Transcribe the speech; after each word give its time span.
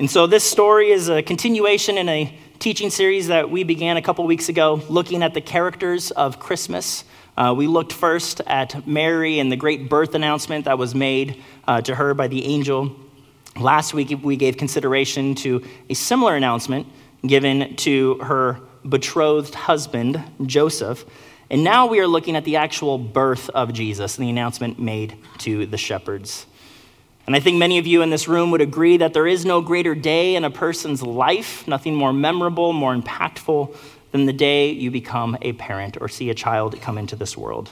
And 0.00 0.10
so 0.10 0.26
this 0.26 0.44
story 0.44 0.92
is 0.92 1.10
a 1.10 1.22
continuation 1.22 1.98
in 1.98 2.08
a 2.08 2.34
teaching 2.58 2.88
series 2.88 3.26
that 3.26 3.50
we 3.50 3.64
began 3.64 3.98
a 3.98 4.02
couple 4.02 4.24
weeks 4.24 4.48
ago, 4.48 4.80
looking 4.88 5.22
at 5.22 5.34
the 5.34 5.42
characters 5.42 6.10
of 6.10 6.38
Christmas. 6.38 7.04
Uh, 7.36 7.52
we 7.54 7.66
looked 7.66 7.92
first 7.92 8.40
at 8.46 8.86
Mary 8.86 9.40
and 9.40 9.52
the 9.52 9.56
great 9.56 9.90
birth 9.90 10.14
announcement 10.14 10.64
that 10.64 10.78
was 10.78 10.94
made 10.94 11.42
uh, 11.68 11.82
to 11.82 11.94
her 11.94 12.14
by 12.14 12.28
the 12.28 12.46
angel. 12.46 12.96
Last 13.56 13.92
week, 13.92 14.18
we 14.22 14.36
gave 14.36 14.56
consideration 14.56 15.34
to 15.34 15.62
a 15.90 15.94
similar 15.94 16.34
announcement 16.34 16.86
given 17.26 17.76
to 17.76 18.14
her 18.20 18.58
betrothed 18.88 19.54
husband, 19.54 20.24
Joseph. 20.46 21.04
And 21.50 21.62
now 21.62 21.88
we 21.88 22.00
are 22.00 22.06
looking 22.06 22.36
at 22.36 22.46
the 22.46 22.56
actual 22.56 22.96
birth 22.96 23.50
of 23.50 23.74
Jesus 23.74 24.16
and 24.16 24.26
the 24.26 24.30
announcement 24.30 24.78
made 24.78 25.18
to 25.40 25.66
the 25.66 25.76
shepherds. 25.76 26.46
And 27.30 27.36
I 27.36 27.38
think 27.38 27.58
many 27.58 27.78
of 27.78 27.86
you 27.86 28.02
in 28.02 28.10
this 28.10 28.26
room 28.26 28.50
would 28.50 28.60
agree 28.60 28.96
that 28.96 29.14
there 29.14 29.24
is 29.24 29.44
no 29.44 29.60
greater 29.60 29.94
day 29.94 30.34
in 30.34 30.44
a 30.44 30.50
person's 30.50 31.00
life, 31.00 31.64
nothing 31.68 31.94
more 31.94 32.12
memorable, 32.12 32.72
more 32.72 32.92
impactful 32.92 33.76
than 34.10 34.26
the 34.26 34.32
day 34.32 34.72
you 34.72 34.90
become 34.90 35.38
a 35.40 35.52
parent 35.52 35.96
or 36.00 36.08
see 36.08 36.28
a 36.30 36.34
child 36.34 36.80
come 36.80 36.98
into 36.98 37.14
this 37.14 37.36
world. 37.36 37.70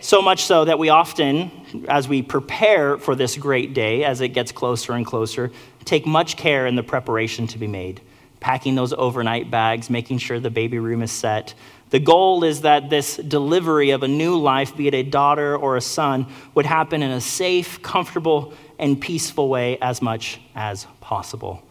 So 0.00 0.22
much 0.22 0.44
so 0.44 0.64
that 0.64 0.78
we 0.78 0.88
often, 0.88 1.50
as 1.86 2.08
we 2.08 2.22
prepare 2.22 2.96
for 2.96 3.14
this 3.14 3.36
great 3.36 3.74
day, 3.74 4.04
as 4.04 4.22
it 4.22 4.28
gets 4.28 4.52
closer 4.52 4.94
and 4.94 5.04
closer, 5.04 5.52
take 5.84 6.06
much 6.06 6.38
care 6.38 6.66
in 6.66 6.74
the 6.74 6.82
preparation 6.82 7.46
to 7.48 7.58
be 7.58 7.66
made. 7.66 8.00
Packing 8.40 8.74
those 8.74 8.94
overnight 8.94 9.50
bags, 9.50 9.90
making 9.90 10.16
sure 10.16 10.40
the 10.40 10.48
baby 10.48 10.78
room 10.78 11.02
is 11.02 11.12
set, 11.12 11.52
the 11.92 12.00
goal 12.00 12.42
is 12.42 12.62
that 12.62 12.88
this 12.88 13.16
delivery 13.18 13.90
of 13.90 14.02
a 14.02 14.08
new 14.08 14.38
life, 14.38 14.74
be 14.74 14.88
it 14.88 14.94
a 14.94 15.02
daughter 15.02 15.54
or 15.54 15.76
a 15.76 15.80
son, 15.82 16.26
would 16.54 16.64
happen 16.64 17.02
in 17.02 17.10
a 17.10 17.20
safe, 17.20 17.82
comfortable, 17.82 18.54
and 18.78 18.98
peaceful 18.98 19.50
way 19.50 19.76
as 19.82 20.00
much 20.00 20.40
as 20.54 20.86
possible. 21.02 21.62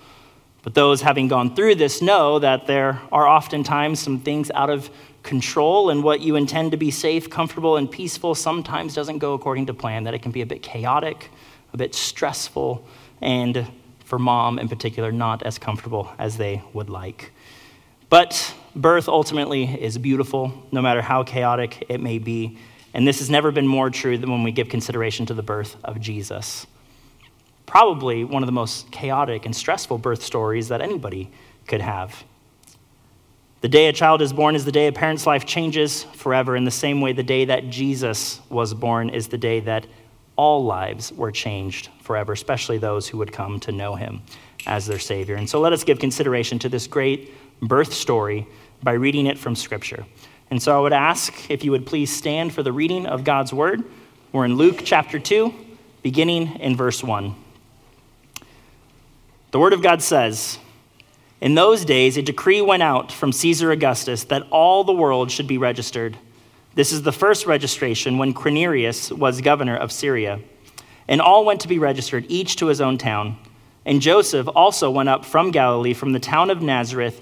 But 0.61 0.75
those 0.75 1.01
having 1.01 1.27
gone 1.27 1.55
through 1.55 1.73
this 1.73 2.03
know 2.03 2.37
that 2.37 2.67
there 2.67 3.01
are 3.11 3.27
oftentimes 3.27 3.99
some 3.99 4.19
things 4.19 4.51
out 4.51 4.69
of 4.69 4.91
control, 5.23 5.89
and 5.89 6.03
what 6.03 6.21
you 6.21 6.35
intend 6.35 6.69
to 6.69 6.77
be 6.77 6.91
safe, 6.91 7.27
comfortable, 7.27 7.77
and 7.77 7.89
peaceful 7.89 8.35
sometimes 8.35 8.93
doesn't 8.93 9.17
go 9.17 9.33
according 9.33 9.65
to 9.65 9.73
plan, 9.73 10.03
that 10.03 10.13
it 10.13 10.21
can 10.21 10.31
be 10.31 10.43
a 10.43 10.45
bit 10.45 10.61
chaotic, 10.61 11.31
a 11.73 11.77
bit 11.77 11.95
stressful, 11.95 12.85
and 13.21 13.65
for 14.05 14.19
mom 14.19 14.59
in 14.59 14.69
particular, 14.69 15.11
not 15.11 15.41
as 15.41 15.57
comfortable 15.57 16.13
as 16.19 16.37
they 16.37 16.61
would 16.73 16.91
like. 16.91 17.31
But 18.11 18.53
birth 18.75 19.07
ultimately 19.07 19.63
is 19.63 19.97
beautiful, 19.97 20.51
no 20.69 20.81
matter 20.81 21.01
how 21.01 21.23
chaotic 21.23 21.85
it 21.87 22.01
may 22.01 22.19
be. 22.19 22.57
And 22.93 23.07
this 23.07 23.19
has 23.19 23.29
never 23.29 23.51
been 23.51 23.65
more 23.65 23.89
true 23.89 24.17
than 24.17 24.29
when 24.29 24.43
we 24.43 24.51
give 24.51 24.67
consideration 24.67 25.25
to 25.27 25.33
the 25.33 25.41
birth 25.41 25.77
of 25.85 26.01
Jesus. 26.01 26.67
Probably 27.65 28.25
one 28.25 28.43
of 28.43 28.47
the 28.47 28.51
most 28.51 28.91
chaotic 28.91 29.45
and 29.45 29.55
stressful 29.55 29.97
birth 29.97 30.21
stories 30.21 30.67
that 30.67 30.81
anybody 30.81 31.31
could 31.67 31.79
have. 31.79 32.25
The 33.61 33.69
day 33.69 33.87
a 33.87 33.93
child 33.93 34.21
is 34.21 34.33
born 34.33 34.55
is 34.55 34.65
the 34.65 34.73
day 34.73 34.87
a 34.87 34.91
parent's 34.91 35.25
life 35.25 35.45
changes 35.45 36.03
forever, 36.03 36.57
in 36.57 36.65
the 36.65 36.71
same 36.71 36.99
way 36.99 37.13
the 37.13 37.23
day 37.23 37.45
that 37.45 37.69
Jesus 37.69 38.41
was 38.49 38.73
born 38.73 39.09
is 39.09 39.29
the 39.29 39.37
day 39.37 39.61
that 39.61 39.87
all 40.35 40.65
lives 40.65 41.13
were 41.13 41.31
changed 41.31 41.87
forever, 42.01 42.33
especially 42.33 42.77
those 42.77 43.07
who 43.07 43.19
would 43.19 43.31
come 43.31 43.57
to 43.61 43.71
know 43.71 43.95
him 43.95 44.21
as 44.67 44.85
their 44.85 44.99
Savior. 44.99 45.35
And 45.35 45.49
so 45.49 45.61
let 45.61 45.71
us 45.71 45.85
give 45.85 45.97
consideration 45.97 46.59
to 46.59 46.67
this 46.67 46.87
great 46.87 47.33
birth 47.61 47.93
story 47.93 48.47
by 48.83 48.93
reading 48.93 49.27
it 49.27 49.37
from 49.37 49.55
Scripture. 49.55 50.05
And 50.49 50.61
so 50.61 50.77
I 50.77 50.81
would 50.81 50.93
ask 50.93 51.49
if 51.49 51.63
you 51.63 51.71
would 51.71 51.85
please 51.85 52.13
stand 52.13 52.53
for 52.53 52.63
the 52.63 52.71
reading 52.71 53.05
of 53.05 53.23
God's 53.23 53.53
Word. 53.53 53.83
We're 54.31 54.45
in 54.45 54.55
Luke 54.55 54.81
chapter 54.83 55.19
2, 55.19 55.53
beginning 56.01 56.59
in 56.59 56.75
verse 56.75 57.03
1. 57.03 57.35
The 59.51 59.59
Word 59.59 59.73
of 59.73 59.81
God 59.81 60.01
says, 60.01 60.57
In 61.39 61.55
those 61.55 61.85
days, 61.85 62.17
a 62.17 62.21
decree 62.21 62.61
went 62.61 62.83
out 62.83 63.11
from 63.11 63.31
Caesar 63.31 63.71
Augustus 63.71 64.23
that 64.25 64.47
all 64.49 64.83
the 64.83 64.93
world 64.93 65.29
should 65.31 65.47
be 65.47 65.57
registered. 65.57 66.17
This 66.73 66.91
is 66.91 67.03
the 67.03 67.11
first 67.11 67.45
registration 67.45 68.17
when 68.17 68.33
Quirinius 68.33 69.11
was 69.11 69.41
governor 69.41 69.75
of 69.75 69.91
Syria. 69.91 70.39
And 71.07 71.21
all 71.21 71.45
went 71.45 71.61
to 71.61 71.67
be 71.67 71.79
registered, 71.79 72.25
each 72.29 72.55
to 72.57 72.67
his 72.67 72.81
own 72.81 72.97
town. 72.97 73.37
And 73.85 74.01
Joseph 74.01 74.47
also 74.55 74.89
went 74.89 75.09
up 75.09 75.25
from 75.25 75.51
Galilee, 75.51 75.93
from 75.93 76.13
the 76.13 76.19
town 76.19 76.49
of 76.49 76.61
Nazareth 76.61 77.21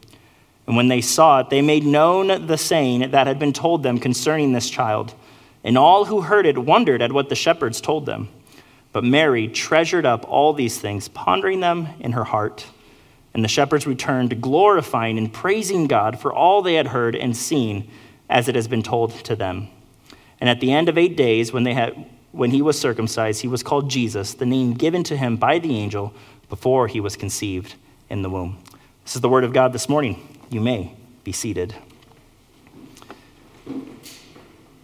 And 0.71 0.77
when 0.77 0.87
they 0.87 1.01
saw 1.01 1.41
it, 1.41 1.49
they 1.49 1.61
made 1.61 1.83
known 1.83 2.47
the 2.47 2.57
saying 2.57 3.11
that 3.11 3.27
had 3.27 3.37
been 3.37 3.51
told 3.51 3.83
them 3.83 3.97
concerning 3.97 4.53
this 4.53 4.69
child. 4.69 5.13
And 5.65 5.77
all 5.77 6.05
who 6.05 6.21
heard 6.21 6.45
it 6.45 6.57
wondered 6.57 7.01
at 7.01 7.11
what 7.11 7.27
the 7.27 7.35
shepherds 7.35 7.81
told 7.81 8.05
them. 8.05 8.29
But 8.93 9.03
Mary 9.03 9.49
treasured 9.49 10.05
up 10.05 10.23
all 10.29 10.53
these 10.53 10.79
things, 10.79 11.09
pondering 11.09 11.59
them 11.59 11.89
in 11.99 12.13
her 12.13 12.23
heart. 12.23 12.67
And 13.33 13.43
the 13.43 13.49
shepherds 13.49 13.85
returned, 13.85 14.41
glorifying 14.41 15.17
and 15.17 15.33
praising 15.33 15.87
God 15.87 16.17
for 16.21 16.31
all 16.31 16.61
they 16.61 16.75
had 16.75 16.87
heard 16.87 17.17
and 17.17 17.35
seen, 17.35 17.91
as 18.29 18.47
it 18.47 18.55
has 18.55 18.69
been 18.69 18.81
told 18.81 19.11
to 19.25 19.35
them. 19.35 19.67
And 20.39 20.49
at 20.49 20.61
the 20.61 20.71
end 20.71 20.87
of 20.87 20.97
eight 20.97 21.17
days, 21.17 21.51
when, 21.51 21.63
they 21.63 21.73
had, 21.73 22.05
when 22.31 22.51
he 22.51 22.61
was 22.61 22.79
circumcised, 22.79 23.41
he 23.41 23.49
was 23.49 23.61
called 23.61 23.89
Jesus, 23.89 24.35
the 24.35 24.45
name 24.45 24.73
given 24.73 25.03
to 25.03 25.17
him 25.17 25.35
by 25.35 25.59
the 25.59 25.75
angel 25.75 26.13
before 26.47 26.87
he 26.87 27.01
was 27.01 27.17
conceived 27.17 27.75
in 28.09 28.21
the 28.21 28.29
womb. 28.29 28.57
This 29.03 29.15
is 29.15 29.21
the 29.21 29.27
word 29.27 29.43
of 29.43 29.51
God 29.51 29.73
this 29.73 29.89
morning. 29.89 30.30
You 30.51 30.59
may 30.59 30.93
be 31.23 31.31
seated. 31.31 31.73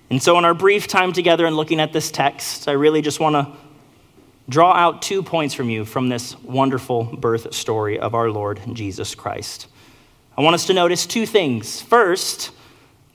And 0.10 0.24
so, 0.24 0.38
in 0.38 0.46
our 0.46 0.54
brief 0.54 0.88
time 0.88 1.12
together 1.12 1.46
and 1.46 1.58
looking 1.58 1.82
at 1.82 1.92
this 1.92 2.10
text, 2.10 2.70
I 2.70 2.72
really 2.72 3.02
just 3.02 3.20
want 3.20 3.36
to 3.36 3.52
draw 4.48 4.72
out 4.72 5.02
two 5.02 5.22
points 5.22 5.54
from 5.54 5.70
you 5.70 5.84
from 5.84 6.08
this 6.08 6.42
wonderful 6.42 7.04
birth 7.04 7.54
story 7.54 8.00
of 8.00 8.16
our 8.16 8.32
Lord 8.32 8.62
Jesus 8.72 9.14
Christ. 9.14 9.68
I 10.38 10.42
want 10.42 10.54
us 10.54 10.68
to 10.68 10.74
notice 10.74 11.06
two 11.06 11.26
things. 11.26 11.82
First, 11.82 12.52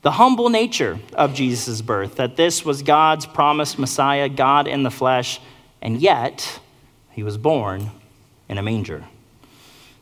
the 0.03 0.11
humble 0.11 0.51
nature 0.51 0.99
of 1.15 1.33
Jesus' 1.33 1.81
birth, 1.81 2.17
that 2.17 2.37
this 2.37 2.67
was 2.67 2.83
God's 2.83 3.25
promised 3.25 3.79
Messiah, 3.79 4.29
God 4.29 4.69
in 4.69 4.83
the 4.83 4.91
flesh, 4.91 5.41
and 5.81 6.03
yet 6.03 6.61
he 7.13 7.23
was 7.23 7.39
born 7.39 7.91
in 8.51 8.59
a 8.59 8.63
manger. 8.63 9.05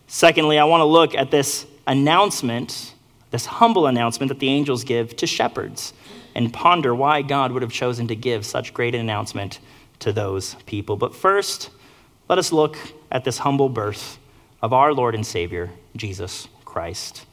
Secondly, 0.09 0.59
I 0.59 0.65
want 0.65 0.81
to 0.81 0.87
look 0.87 1.15
at 1.15 1.31
this 1.31 1.65
announcement, 1.91 2.95
this 3.33 3.47
humble 3.47 3.89
announcement 3.89 4.29
that 4.29 4.39
the 4.39 4.49
angels 4.49 4.85
give 4.85 5.17
to 5.17 5.27
shepherds, 5.27 5.93
and 6.37 6.53
ponder 6.53 6.95
why 6.95 7.21
God 7.21 7.51
would 7.51 7.63
have 7.63 7.73
chosen 7.73 8.07
to 8.07 8.15
give 8.15 8.47
such 8.47 8.73
great 8.73 8.95
an 8.95 9.01
announcement 9.01 9.59
to 9.99 10.13
those 10.13 10.55
people. 10.67 10.97
But 10.97 11.15
first, 11.15 11.71
let 12.29 12.39
us 12.39 12.53
look 12.53 12.79
at 13.11 13.25
this 13.25 13.39
humble 13.39 13.69
birth 13.69 14.19
of 14.63 14.73
our 14.73 14.95
Lord 14.95 15.17
and 15.17 15.27
Savior, 15.27 15.71
Jesus 15.97 16.47
Christ. 16.65 17.27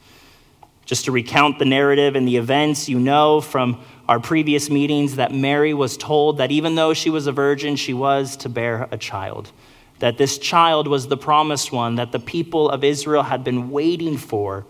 Just 0.84 1.04
to 1.04 1.12
recount 1.12 1.60
the 1.60 1.64
narrative 1.64 2.16
and 2.16 2.26
the 2.26 2.36
events 2.36 2.88
you 2.88 2.98
know 2.98 3.40
from 3.40 3.80
our 4.08 4.18
previous 4.18 4.68
meetings 4.70 5.16
that 5.16 5.32
Mary 5.32 5.72
was 5.72 5.96
told 5.96 6.38
that 6.38 6.50
even 6.50 6.74
though 6.74 6.94
she 6.94 7.10
was 7.10 7.28
a 7.28 7.32
virgin, 7.32 7.76
she 7.76 7.94
was 7.94 8.36
to 8.38 8.48
bear 8.48 8.88
a 8.90 8.98
child. 8.98 9.52
That 9.98 10.18
this 10.18 10.38
child 10.38 10.86
was 10.86 11.08
the 11.08 11.16
promised 11.16 11.72
one 11.72 11.96
that 11.96 12.12
the 12.12 12.20
people 12.20 12.70
of 12.70 12.84
Israel 12.84 13.24
had 13.24 13.42
been 13.42 13.70
waiting 13.70 14.16
for 14.16 14.66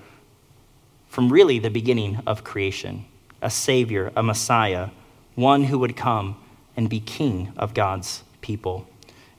from 1.09 1.33
really 1.33 1.59
the 1.59 1.71
beginning 1.71 2.23
of 2.27 2.45
creation 2.45 3.05
a 3.41 3.51
Savior, 3.51 4.11
a 4.17 4.23
Messiah, 4.23 4.89
one 5.37 5.63
who 5.65 5.79
would 5.79 5.97
come 5.97 6.37
and 6.77 6.91
be 6.91 6.99
king 6.99 7.53
of 7.57 7.73
God's 7.73 8.25
people. 8.41 8.89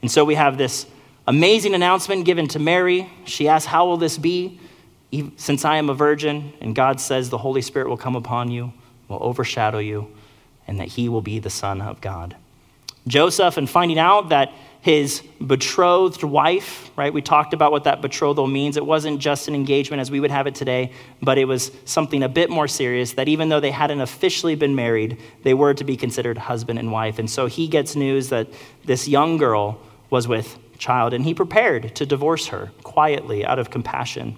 And 0.02 0.10
so 0.10 0.24
we 0.24 0.36
have 0.36 0.58
this 0.58 0.86
amazing 1.28 1.74
announcement 1.74 2.24
given 2.24 2.48
to 2.50 2.60
Mary. 2.60 3.10
She 3.26 3.50
asks, 3.50 3.66
How 3.66 3.86
will 3.86 3.98
this 3.98 4.18
be? 4.18 4.60
Since 5.36 5.66
I 5.66 5.76
am 5.78 5.90
a 5.90 5.94
virgin, 5.94 6.54
and 6.62 6.74
God 6.74 7.02
says 7.02 7.30
the 7.30 7.40
Holy 7.40 7.62
Spirit 7.62 7.90
will 7.90 7.98
come 7.98 8.16
upon 8.16 8.52
you 8.52 8.72
will 9.10 9.20
overshadow 9.22 9.80
you, 9.80 10.08
and 10.68 10.80
that 10.80 10.90
he 10.90 11.10
will 11.10 11.22
be 11.22 11.40
the 11.40 11.50
Son 11.50 11.82
of 11.82 12.00
God. 12.00 12.38
Joseph, 13.08 13.58
and 13.58 13.70
finding 13.70 14.00
out 14.00 14.30
that 14.30 14.54
his 14.82 15.22
betrothed 15.46 16.24
wife, 16.24 16.90
right? 16.96 17.14
We 17.14 17.22
talked 17.22 17.54
about 17.54 17.72
what 17.72 17.84
that 17.84 18.02
betrothal 18.02 18.48
means. 18.48 18.78
It 18.78 18.86
wasn't 18.86 19.20
just 19.20 19.50
an 19.50 19.56
engagement 19.56 20.00
as 20.00 20.10
we 20.10 20.22
would 20.22 20.32
have 20.32 20.48
it 20.48 20.56
today, 20.56 20.94
but 21.22 21.38
it 21.38 21.46
was 21.46 21.72
something 21.84 22.24
a 22.24 22.30
bit 22.30 22.50
more 22.50 22.68
serious 22.68 23.14
that 23.14 23.28
even 23.28 23.50
though 23.50 23.60
they 23.60 23.72
hadn't 23.72 24.00
officially 24.00 24.56
been 24.56 24.76
married, 24.76 25.20
they 25.44 25.54
were 25.54 25.74
to 25.74 25.84
be 25.84 25.98
considered 25.98 26.38
husband 26.38 26.80
and 26.80 26.92
wife. 26.94 27.20
And 27.20 27.30
so 27.30 27.48
he 27.48 27.68
gets 27.68 27.96
news 27.96 28.30
that 28.30 28.48
this 28.86 29.08
young 29.08 29.38
girl 29.38 29.82
was 30.10 30.28
with 30.28 30.58
child, 30.78 31.14
and 31.14 31.26
he 31.26 31.34
prepared 31.34 31.94
to 31.96 32.06
divorce 32.06 32.48
her 32.48 32.72
quietly 32.84 33.46
out 33.46 33.60
of 33.60 33.70
compassion. 33.70 34.38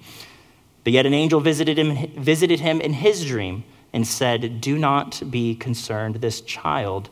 But 0.83 0.93
yet 0.93 1.05
an 1.05 1.13
angel 1.13 1.39
visited 1.39 1.77
him, 1.77 2.07
visited 2.19 2.59
him 2.59 2.81
in 2.81 2.93
his 2.93 3.25
dream 3.25 3.63
and 3.93 4.07
said, 4.07 4.59
Do 4.59 4.77
not 4.77 5.21
be 5.29 5.55
concerned. 5.55 6.15
This 6.15 6.41
child 6.41 7.09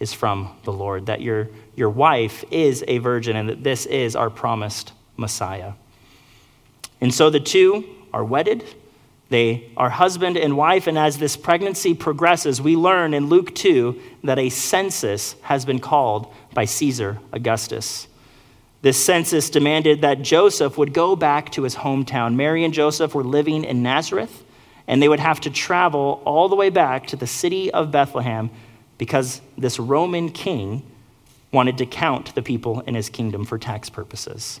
is 0.00 0.14
from 0.14 0.56
the 0.64 0.72
Lord, 0.72 1.06
that 1.06 1.20
your, 1.20 1.48
your 1.76 1.90
wife 1.90 2.42
is 2.50 2.82
a 2.88 2.98
virgin, 2.98 3.36
and 3.36 3.48
that 3.50 3.62
this 3.62 3.86
is 3.86 4.16
our 4.16 4.30
promised 4.30 4.92
Messiah. 5.16 5.74
And 7.00 7.14
so 7.14 7.30
the 7.30 7.38
two 7.38 7.84
are 8.12 8.24
wedded. 8.24 8.64
They 9.28 9.70
are 9.76 9.90
husband 9.90 10.36
and 10.36 10.56
wife, 10.56 10.86
and 10.86 10.98
as 10.98 11.18
this 11.18 11.36
pregnancy 11.36 11.94
progresses, 11.94 12.60
we 12.60 12.74
learn 12.74 13.14
in 13.14 13.28
Luke 13.28 13.54
2 13.54 14.00
that 14.24 14.38
a 14.38 14.48
census 14.48 15.36
has 15.42 15.64
been 15.64 15.78
called 15.78 16.32
by 16.52 16.64
Caesar 16.64 17.20
Augustus. 17.32 18.08
This 18.82 19.02
census 19.02 19.50
demanded 19.50 20.00
that 20.00 20.22
Joseph 20.22 20.78
would 20.78 20.94
go 20.94 21.14
back 21.14 21.50
to 21.52 21.62
his 21.62 21.76
hometown. 21.76 22.34
Mary 22.34 22.64
and 22.64 22.72
Joseph 22.72 23.14
were 23.14 23.22
living 23.22 23.64
in 23.64 23.82
Nazareth, 23.82 24.42
and 24.88 25.00
they 25.00 25.08
would 25.08 25.20
have 25.20 25.40
to 25.42 25.50
travel 25.50 26.22
all 26.24 26.48
the 26.48 26.56
way 26.56 26.70
back 26.70 27.06
to 27.08 27.16
the 27.16 27.26
city 27.26 27.70
of 27.70 27.90
Bethlehem 27.90 28.50
because 29.00 29.40
this 29.56 29.78
Roman 29.78 30.28
king 30.28 30.82
wanted 31.52 31.78
to 31.78 31.86
count 31.86 32.34
the 32.34 32.42
people 32.42 32.80
in 32.80 32.94
his 32.94 33.08
kingdom 33.08 33.46
for 33.46 33.56
tax 33.56 33.88
purposes. 33.88 34.60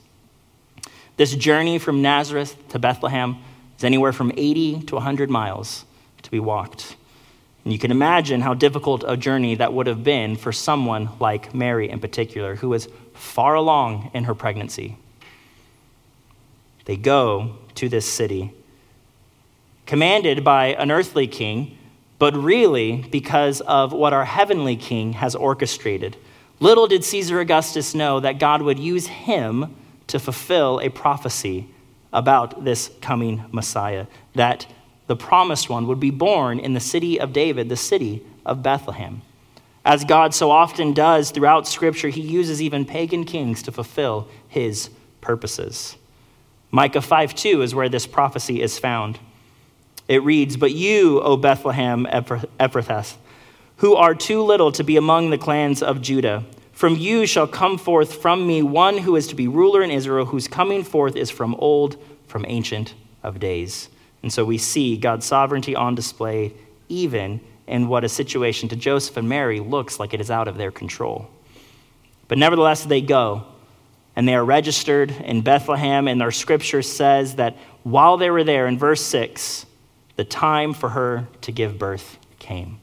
This 1.18 1.34
journey 1.34 1.78
from 1.78 2.00
Nazareth 2.00 2.56
to 2.70 2.78
Bethlehem 2.78 3.36
is 3.76 3.84
anywhere 3.84 4.14
from 4.14 4.32
80 4.34 4.84
to 4.84 4.94
100 4.94 5.28
miles 5.28 5.84
to 6.22 6.30
be 6.30 6.40
walked. 6.40 6.96
And 7.64 7.72
you 7.74 7.78
can 7.78 7.90
imagine 7.90 8.40
how 8.40 8.54
difficult 8.54 9.04
a 9.06 9.14
journey 9.14 9.56
that 9.56 9.74
would 9.74 9.86
have 9.86 10.02
been 10.02 10.36
for 10.36 10.52
someone 10.52 11.10
like 11.20 11.54
Mary 11.54 11.90
in 11.90 12.00
particular, 12.00 12.56
who 12.56 12.70
was 12.70 12.88
far 13.12 13.54
along 13.54 14.10
in 14.14 14.24
her 14.24 14.34
pregnancy. 14.34 14.96
They 16.86 16.96
go 16.96 17.56
to 17.74 17.90
this 17.90 18.10
city 18.10 18.54
commanded 19.84 20.42
by 20.42 20.68
an 20.68 20.90
earthly 20.90 21.26
king, 21.26 21.76
but 22.20 22.36
really 22.36 22.98
because 23.10 23.62
of 23.62 23.94
what 23.94 24.12
our 24.12 24.26
heavenly 24.26 24.76
king 24.76 25.14
has 25.14 25.34
orchestrated. 25.34 26.18
Little 26.60 26.86
did 26.86 27.02
Caesar 27.02 27.40
Augustus 27.40 27.94
know 27.94 28.20
that 28.20 28.38
God 28.38 28.60
would 28.60 28.78
use 28.78 29.06
him 29.06 29.74
to 30.06 30.18
fulfill 30.18 30.80
a 30.80 30.90
prophecy 30.90 31.66
about 32.12 32.62
this 32.62 32.90
coming 33.00 33.42
Messiah, 33.52 34.06
that 34.34 34.66
the 35.06 35.16
promised 35.16 35.70
one 35.70 35.86
would 35.86 35.98
be 35.98 36.10
born 36.10 36.58
in 36.60 36.74
the 36.74 36.78
city 36.80 37.18
of 37.18 37.32
David, 37.32 37.70
the 37.70 37.76
city 37.76 38.22
of 38.44 38.62
Bethlehem. 38.62 39.22
As 39.82 40.04
God 40.04 40.34
so 40.34 40.50
often 40.50 40.92
does 40.92 41.30
throughout 41.30 41.66
Scripture, 41.66 42.10
he 42.10 42.20
uses 42.20 42.60
even 42.60 42.84
pagan 42.84 43.24
kings 43.24 43.62
to 43.62 43.72
fulfill 43.72 44.28
his 44.46 44.90
purposes. 45.22 45.96
Micah 46.70 47.00
5 47.00 47.34
2 47.34 47.62
is 47.62 47.74
where 47.74 47.88
this 47.88 48.06
prophecy 48.06 48.60
is 48.60 48.78
found. 48.78 49.18
It 50.10 50.24
reads, 50.24 50.56
But 50.56 50.72
you, 50.72 51.20
O 51.20 51.36
Bethlehem 51.36 52.04
Ephrathah, 52.04 53.14
who 53.76 53.94
are 53.94 54.12
too 54.12 54.42
little 54.42 54.72
to 54.72 54.82
be 54.82 54.96
among 54.96 55.30
the 55.30 55.38
clans 55.38 55.84
of 55.84 56.02
Judah, 56.02 56.44
from 56.72 56.96
you 56.96 57.26
shall 57.26 57.46
come 57.46 57.78
forth 57.78 58.20
from 58.20 58.44
me 58.44 58.60
one 58.60 58.98
who 58.98 59.14
is 59.14 59.28
to 59.28 59.36
be 59.36 59.46
ruler 59.46 59.84
in 59.84 59.92
Israel, 59.92 60.26
whose 60.26 60.48
coming 60.48 60.82
forth 60.82 61.14
is 61.14 61.30
from 61.30 61.54
old, 61.54 61.96
from 62.26 62.44
ancient 62.48 62.94
of 63.22 63.38
days. 63.38 63.88
And 64.24 64.32
so 64.32 64.44
we 64.44 64.58
see 64.58 64.96
God's 64.96 65.26
sovereignty 65.26 65.76
on 65.76 65.94
display, 65.94 66.54
even 66.88 67.40
in 67.68 67.86
what 67.86 68.02
a 68.02 68.08
situation 68.08 68.68
to 68.70 68.76
Joseph 68.76 69.16
and 69.16 69.28
Mary 69.28 69.60
looks 69.60 70.00
like 70.00 70.12
it 70.12 70.20
is 70.20 70.28
out 70.28 70.48
of 70.48 70.56
their 70.56 70.72
control. 70.72 71.30
But 72.26 72.36
nevertheless, 72.36 72.84
they 72.84 73.00
go, 73.00 73.44
and 74.16 74.26
they 74.26 74.34
are 74.34 74.44
registered 74.44 75.12
in 75.12 75.42
Bethlehem, 75.42 76.08
and 76.08 76.20
our 76.20 76.32
scripture 76.32 76.82
says 76.82 77.36
that 77.36 77.56
while 77.84 78.16
they 78.16 78.30
were 78.30 78.42
there, 78.42 78.66
in 78.66 78.76
verse 78.76 79.02
6, 79.02 79.66
the 80.16 80.24
time 80.24 80.72
for 80.72 80.90
her 80.90 81.28
to 81.42 81.52
give 81.52 81.78
birth 81.78 82.18
came. 82.38 82.80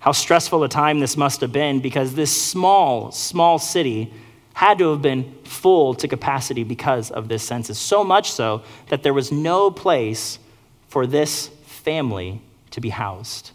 How 0.00 0.12
stressful 0.12 0.62
a 0.62 0.68
time 0.68 1.00
this 1.00 1.16
must 1.16 1.40
have 1.40 1.52
been 1.52 1.80
because 1.80 2.14
this 2.14 2.30
small, 2.30 3.10
small 3.10 3.58
city 3.58 4.12
had 4.54 4.78
to 4.78 4.90
have 4.90 5.02
been 5.02 5.34
full 5.44 5.94
to 5.94 6.08
capacity 6.08 6.64
because 6.64 7.10
of 7.10 7.28
this 7.28 7.42
census. 7.42 7.78
So 7.78 8.02
much 8.02 8.30
so 8.30 8.62
that 8.88 9.02
there 9.02 9.14
was 9.14 9.30
no 9.30 9.70
place 9.70 10.38
for 10.88 11.06
this 11.06 11.48
family 11.64 12.42
to 12.70 12.80
be 12.80 12.88
housed. 12.88 13.52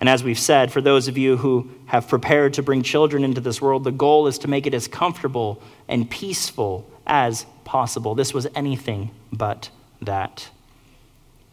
And 0.00 0.08
as 0.08 0.24
we've 0.24 0.38
said, 0.38 0.72
for 0.72 0.80
those 0.80 1.08
of 1.08 1.18
you 1.18 1.36
who 1.36 1.70
have 1.86 2.08
prepared 2.08 2.54
to 2.54 2.62
bring 2.62 2.82
children 2.82 3.22
into 3.22 3.40
this 3.42 3.60
world, 3.60 3.84
the 3.84 3.92
goal 3.92 4.26
is 4.26 4.38
to 4.38 4.48
make 4.48 4.66
it 4.66 4.72
as 4.72 4.88
comfortable 4.88 5.62
and 5.86 6.10
peaceful 6.10 6.88
as 7.06 7.44
possible. 7.64 8.14
This 8.14 8.32
was 8.32 8.46
anything 8.54 9.10
but 9.30 9.68
that. 10.00 10.48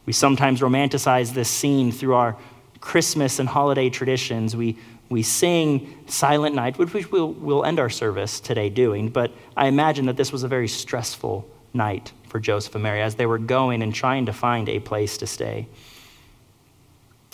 We 0.07 0.13
sometimes 0.13 0.61
romanticize 0.61 1.33
this 1.33 1.49
scene 1.49 1.91
through 1.91 2.15
our 2.15 2.37
Christmas 2.79 3.39
and 3.39 3.47
holiday 3.47 3.89
traditions. 3.89 4.55
We, 4.55 4.77
we 5.09 5.21
sing 5.21 6.05
Silent 6.07 6.55
Night, 6.55 6.77
which 6.77 7.11
we'll, 7.11 7.33
we'll 7.33 7.65
end 7.65 7.77
our 7.77 7.89
service 7.89 8.39
today 8.39 8.69
doing, 8.69 9.09
but 9.09 9.33
I 9.57 9.67
imagine 9.67 10.05
that 10.05 10.15
this 10.15 10.31
was 10.31 10.43
a 10.43 10.47
very 10.47 10.69
stressful 10.69 11.47
night 11.73 12.13
for 12.29 12.39
Joseph 12.39 12.73
and 12.73 12.83
Mary 12.83 13.01
as 13.01 13.15
they 13.15 13.25
were 13.25 13.37
going 13.37 13.81
and 13.81 13.93
trying 13.93 14.27
to 14.27 14.33
find 14.33 14.69
a 14.69 14.79
place 14.79 15.17
to 15.17 15.27
stay. 15.27 15.67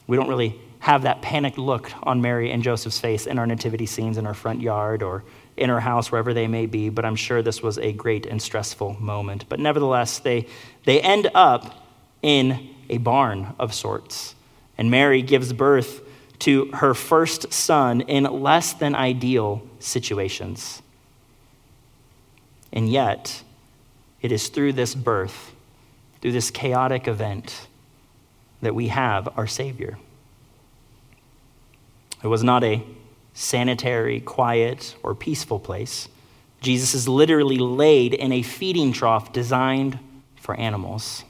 We 0.07 0.17
don't 0.17 0.27
really 0.27 0.59
have 0.79 1.03
that 1.03 1.21
panicked 1.21 1.59
look 1.59 1.91
on 2.01 2.21
Mary 2.21 2.51
and 2.51 2.63
Joseph's 2.63 2.99
face 2.99 3.27
in 3.27 3.37
our 3.37 3.45
nativity 3.45 3.85
scenes 3.85 4.17
in 4.17 4.25
our 4.25 4.33
front 4.33 4.61
yard 4.61 5.03
or 5.03 5.23
in 5.57 5.69
our 5.69 5.79
house, 5.79 6.11
wherever 6.11 6.33
they 6.33 6.47
may 6.47 6.65
be, 6.65 6.89
but 6.89 7.05
I'm 7.05 7.15
sure 7.15 7.43
this 7.43 7.61
was 7.61 7.77
a 7.77 7.93
great 7.93 8.25
and 8.25 8.41
stressful 8.41 8.97
moment. 8.99 9.47
But 9.47 9.59
nevertheless, 9.59 10.17
they, 10.17 10.47
they 10.85 10.99
end 10.99 11.29
up 11.35 11.81
in 12.23 12.72
a 12.93 12.99
barn 12.99 13.55
of 13.59 13.73
sorts. 13.73 14.35
And 14.77 14.91
Mary 14.91 15.21
gives 15.21 15.51
birth 15.51 16.01
to 16.39 16.65
her 16.73 16.93
first 16.93 17.51
son 17.51 18.01
in 18.01 18.23
less 18.23 18.73
than 18.73 18.95
ideal 18.95 19.65
situations. 19.79 20.81
And 22.71 22.89
yet, 22.89 23.43
it 24.21 24.31
is 24.31 24.47
through 24.49 24.73
this 24.73 24.95
birth, 24.95 25.53
through 26.21 26.31
this 26.31 26.51
chaotic 26.51 27.07
event, 27.07 27.67
that 28.61 28.75
we 28.75 28.87
have 28.87 29.27
our 29.37 29.47
Savior. 29.47 29.97
It 32.23 32.27
was 32.27 32.43
not 32.43 32.63
a 32.63 32.83
sanitary, 33.33 34.19
quiet, 34.19 34.95
or 35.03 35.13
peaceful 35.15 35.59
place. 35.59 36.07
Jesus 36.61 36.93
is 36.93 37.09
literally 37.09 37.57
laid 37.57 38.13
in 38.13 38.31
a 38.31 38.41
feeding 38.41 38.93
trough 38.93 39.33
designed 39.33 39.99
for 40.37 40.55
animals. 40.55 41.23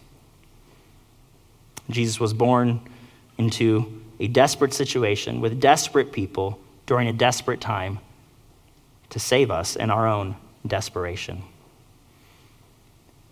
Jesus 1.90 2.20
was 2.20 2.34
born 2.34 2.82
into 3.38 4.02
a 4.20 4.28
desperate 4.28 4.74
situation 4.74 5.42
with 5.42 5.60
desperate 5.60 6.12
people 6.12 6.60
during 6.86 7.08
a 7.08 7.14
desperate 7.14 7.62
time 7.62 8.00
to 9.10 9.20
save 9.20 9.52
us 9.52 9.76
in 9.76 9.90
our 9.90 10.08
own 10.08 10.36
desperation. 10.66 11.44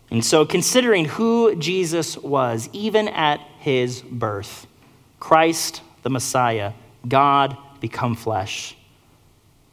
And 0.10 0.25
so, 0.25 0.46
considering 0.46 1.05
who 1.05 1.55
Jesus 1.55 2.17
was, 2.17 2.70
even 2.74 3.08
at 3.08 3.39
his 3.60 4.01
birth, 4.01 4.67
Christ 5.20 5.81
the 6.03 6.10
Messiah, 6.10 6.74
God 7.08 7.55
become 7.79 8.15
flesh, 8.15 8.75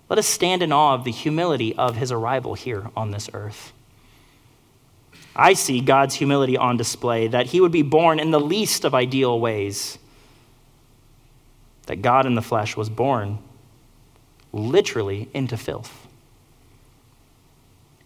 let 0.08 0.18
us 0.18 0.26
stand 0.26 0.62
in 0.62 0.72
awe 0.72 0.94
of 0.94 1.04
the 1.04 1.10
humility 1.10 1.74
of 1.74 1.96
his 1.96 2.12
arrival 2.12 2.54
here 2.54 2.88
on 2.96 3.10
this 3.10 3.28
earth. 3.34 3.72
I 5.38 5.52
see 5.52 5.80
God's 5.80 6.16
humility 6.16 6.56
on 6.56 6.76
display, 6.76 7.28
that 7.28 7.46
he 7.46 7.60
would 7.60 7.70
be 7.72 7.82
born 7.82 8.18
in 8.18 8.32
the 8.32 8.40
least 8.40 8.84
of 8.84 8.94
ideal 8.94 9.38
ways. 9.38 9.96
that 11.88 12.02
God 12.02 12.26
in 12.26 12.34
the 12.34 12.42
flesh 12.42 12.76
was 12.76 12.88
born 12.88 13.38
literally 14.52 15.28
into 15.34 15.56
filth. 15.56 16.06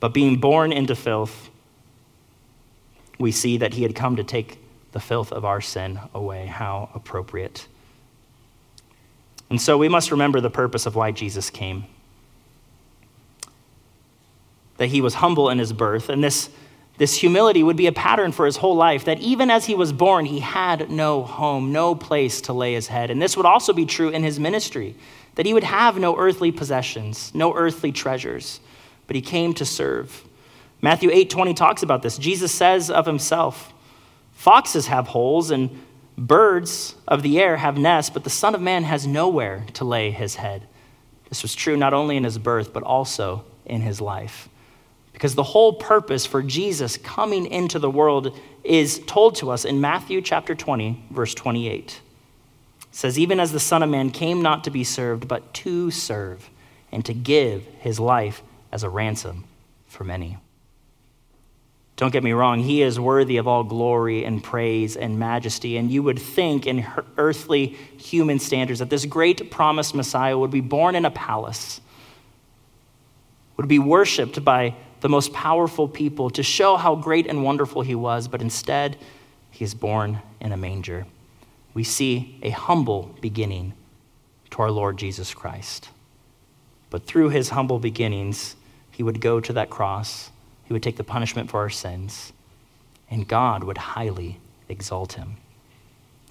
But 0.01 0.15
being 0.15 0.39
born 0.39 0.73
into 0.73 0.95
filth, 0.95 1.51
we 3.19 3.33
see 3.33 3.59
that 3.59 3.75
he 3.75 3.83
had 3.83 3.95
come 3.95 4.17
to 4.17 4.25
take 4.25 4.59
the 4.93 5.01
filth 5.01 5.33
of 5.33 5.45
our 5.45 5.61
sin 5.61 5.99
away. 6.15 6.47
How 6.47 6.91
appropriate. 6.95 7.67
And 9.51 9.61
so 9.61 9.77
we 9.77 9.89
must 9.89 10.13
remember 10.13 10.41
the 10.41 10.51
purpose 10.51 10.87
of 10.87 10.95
why 10.95 11.11
Jesus 11.11 11.51
came. 11.51 11.85
That 14.77 14.87
he 14.87 15.01
was 15.01 15.15
humble 15.15 15.51
in 15.51 15.59
his 15.59 15.73
birth, 15.73 16.09
and 16.09 16.23
this, 16.23 16.51
this 16.99 17.17
humility 17.17 17.63
would 17.63 17.77
be 17.77 17.87
a 17.87 17.93
pattern 17.93 18.33
for 18.33 18.47
his 18.47 18.59
whole 18.59 18.77
life. 18.77 19.05
That 19.07 19.21
even 19.21 19.51
as 19.51 19.67
he 19.67 19.75
was 19.75 19.93
born, 19.93 20.27
he 20.27 20.41
had 20.41 20.91
no 20.91 21.23
home, 21.23 21.73
no 21.73 21.95
place 21.95 22.41
to 22.43 22.53
lay 22.53 22.75
his 22.75 22.89
head. 22.89 23.11
And 23.11 23.21
this 23.21 23.37
would 23.37 23.47
also 23.47 23.73
be 23.73 23.87
true 23.87 24.11
in 24.11 24.23
his 24.23 24.39
ministry 24.39 24.95
that 25.35 25.47
he 25.47 25.55
would 25.55 25.65
have 25.65 25.99
no 25.99 26.17
earthly 26.19 26.53
possessions, 26.53 27.33
no 27.35 27.55
earthly 27.55 27.91
treasures 27.91 28.61
but 29.13 29.17
he 29.17 29.21
came 29.21 29.53
to 29.55 29.65
serve. 29.67 30.25
Matthew 30.81 31.11
8:20 31.11 31.55
talks 31.55 31.83
about 31.83 32.03
this. 32.03 32.17
Jesus 32.17 32.51
says 32.51 32.91
of 32.91 33.05
himself, 33.05 33.73
"Foxes 34.33 34.87
have 34.87 35.09
holes 35.09 35.51
and 35.51 35.69
birds 36.17 36.95
of 37.07 37.23
the 37.23 37.39
air 37.39 37.59
have 37.59 37.77
nests, 37.77 38.11
but 38.11 38.25
the 38.25 38.31
Son 38.31 38.55
of 38.55 38.63
Man 38.63 38.85
has 38.85 39.07
nowhere 39.07 39.67
to 39.75 39.85
lay 39.85 40.11
his 40.11 40.37
head." 40.37 40.67
This 41.29 41.43
was 41.43 41.55
true 41.55 41.77
not 41.77 41.93
only 41.93 42.17
in 42.17 42.25
his 42.25 42.39
birth, 42.39 42.73
but 42.73 42.83
also 42.83 43.45
in 43.67 43.83
his 43.83 44.01
life. 44.01 44.49
Because 45.13 45.35
the 45.35 45.43
whole 45.43 45.75
purpose 45.75 46.27
for 46.27 46.43
Jesus 46.43 46.97
coming 46.97 47.47
into 47.47 47.79
the 47.79 47.91
world 47.91 48.39
is 48.65 49.01
told 49.07 49.37
to 49.37 49.51
us 49.51 49.65
in 49.65 49.81
Matthew 49.81 50.21
chapter 50.21 50.55
20, 50.55 51.05
verse 51.11 51.35
28. 51.35 52.01
It 52.81 52.87
says, 52.91 53.19
Even 53.19 53.41
as 53.41 53.53
the 53.53 53.61
Son 53.61 53.83
of 53.83 53.91
Man 53.91 54.11
came 54.11 54.43
not 54.43 54.65
to 54.65 54.71
be 54.71 54.85
served, 54.85 55.29
but 55.29 55.53
to 55.55 55.91
serve, 55.91 56.49
and 56.91 57.05
to 57.05 57.15
give 57.15 57.65
his 57.81 57.99
life 58.01 58.43
as 58.71 58.83
a 58.83 58.89
ransom 58.89 59.45
for 59.87 60.05
many. 60.05 60.39
Don't 61.97 62.11
get 62.11 62.25
me 62.25 62.33
wrong, 62.33 62.61
he 62.61 62.83
is 62.83 62.99
worthy 62.99 63.37
of 63.37 63.47
all 63.47 63.63
glory 63.63 64.25
and 64.25 64.43
praise 64.43 64.97
and 64.97 65.19
majesty. 65.19 65.77
And 65.77 65.91
you 65.91 66.03
would 66.03 66.19
think, 66.19 66.67
in 66.67 66.87
earthly 67.17 67.67
human 67.97 68.39
standards, 68.39 68.81
that 68.81 68.91
this 68.91 69.05
great 69.05 69.51
promised 69.51 69.95
Messiah 69.95 70.37
would 70.37 70.51
be 70.51 70.61
born 70.61 70.97
in 70.97 71.05
a 71.05 71.11
palace, 71.11 71.81
would 73.57 73.69
be 73.69 73.79
worshiped 73.79 74.45
by 74.45 74.75
the 75.03 75.09
most 75.09 75.33
powerful 75.33 75.89
people 75.89 76.31
to 76.31 76.45
show 76.45 76.77
how 76.77 76.95
great 76.95 77.27
and 77.27 77.43
wonderful 77.43 77.83
he 77.83 77.95
was. 77.95 78.29
But 78.29 78.41
instead, 78.41 78.97
he 79.51 79.65
is 79.65 79.75
born 79.75 80.23
in 80.41 80.53
a 80.53 80.57
manger. 80.57 81.07
We 81.75 81.83
see 81.83 82.39
a 82.43 82.51
humble 82.51 83.15
beginning 83.21 83.75
to 84.51 84.63
our 84.63 84.71
Lord 84.71 84.97
Jesus 84.97 85.35
Christ. 85.35 85.89
But 86.89 87.05
through 87.05 87.31
his 87.31 87.51
humble 87.51 87.81
beginnings, 87.81 88.55
he 88.93 89.03
would 89.03 89.21
go 89.21 89.41
to 89.41 89.53
that 89.55 89.71
cross, 89.71 90.31
he 90.65 90.73
would 90.73 90.83
take 90.83 90.97
the 90.97 91.05
punishment 91.05 91.51
for 91.51 91.61
our 91.61 91.71
sins, 91.71 92.33
and 93.11 93.27
God 93.27 93.65
would 93.65 93.79
highly 93.79 94.39
exalt 94.69 95.15
him. 95.15 95.37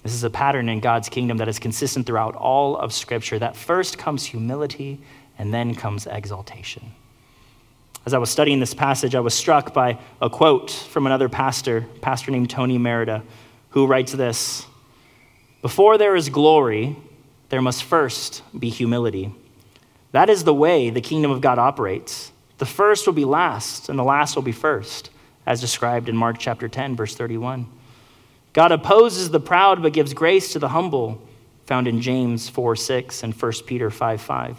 This 0.02 0.14
is 0.14 0.24
a 0.24 0.30
pattern 0.30 0.68
in 0.68 0.80
God's 0.80 1.10
kingdom 1.10 1.36
that 1.38 1.48
is 1.48 1.58
consistent 1.58 2.06
throughout 2.06 2.36
all 2.36 2.76
of 2.76 2.92
Scripture 2.92 3.38
that 3.38 3.54
first 3.54 3.98
comes 3.98 4.24
humility 4.24 5.00
and 5.38 5.52
then 5.52 5.74
comes 5.74 6.06
exaltation. 6.06 6.92
As 8.04 8.14
I 8.14 8.18
was 8.18 8.30
studying 8.30 8.58
this 8.58 8.74
passage, 8.74 9.14
I 9.14 9.20
was 9.20 9.32
struck 9.32 9.72
by 9.72 9.98
a 10.20 10.28
quote 10.28 10.70
from 10.70 11.06
another 11.06 11.28
pastor, 11.28 11.86
pastor 12.00 12.32
named 12.32 12.50
Tony 12.50 12.76
Merida, 12.76 13.22
who 13.70 13.86
writes 13.86 14.12
this 14.12 14.66
Before 15.60 15.96
there 15.98 16.16
is 16.16 16.28
glory, 16.28 16.96
there 17.50 17.62
must 17.62 17.84
first 17.84 18.42
be 18.58 18.70
humility. 18.70 19.32
That 20.10 20.28
is 20.28 20.42
the 20.42 20.54
way 20.54 20.90
the 20.90 21.00
kingdom 21.00 21.30
of 21.30 21.40
God 21.40 21.58
operates. 21.58 22.32
The 22.58 22.66
first 22.66 23.06
will 23.06 23.14
be 23.14 23.24
last, 23.24 23.88
and 23.88 23.98
the 23.98 24.04
last 24.04 24.34
will 24.34 24.42
be 24.42 24.52
first, 24.52 25.10
as 25.46 25.60
described 25.60 26.08
in 26.08 26.16
Mark 26.16 26.38
chapter 26.38 26.68
10, 26.68 26.96
verse 26.96 27.14
31. 27.14 27.66
God 28.52 28.72
opposes 28.72 29.30
the 29.30 29.40
proud, 29.40 29.80
but 29.80 29.92
gives 29.92 30.12
grace 30.12 30.52
to 30.52 30.58
the 30.58 30.68
humble, 30.68 31.22
found 31.66 31.86
in 31.86 32.00
James 32.00 32.48
4 32.48 32.74
6 32.74 33.22
and 33.22 33.34
1 33.34 33.52
Peter 33.64 33.90
5 33.90 34.20
5. 34.20 34.58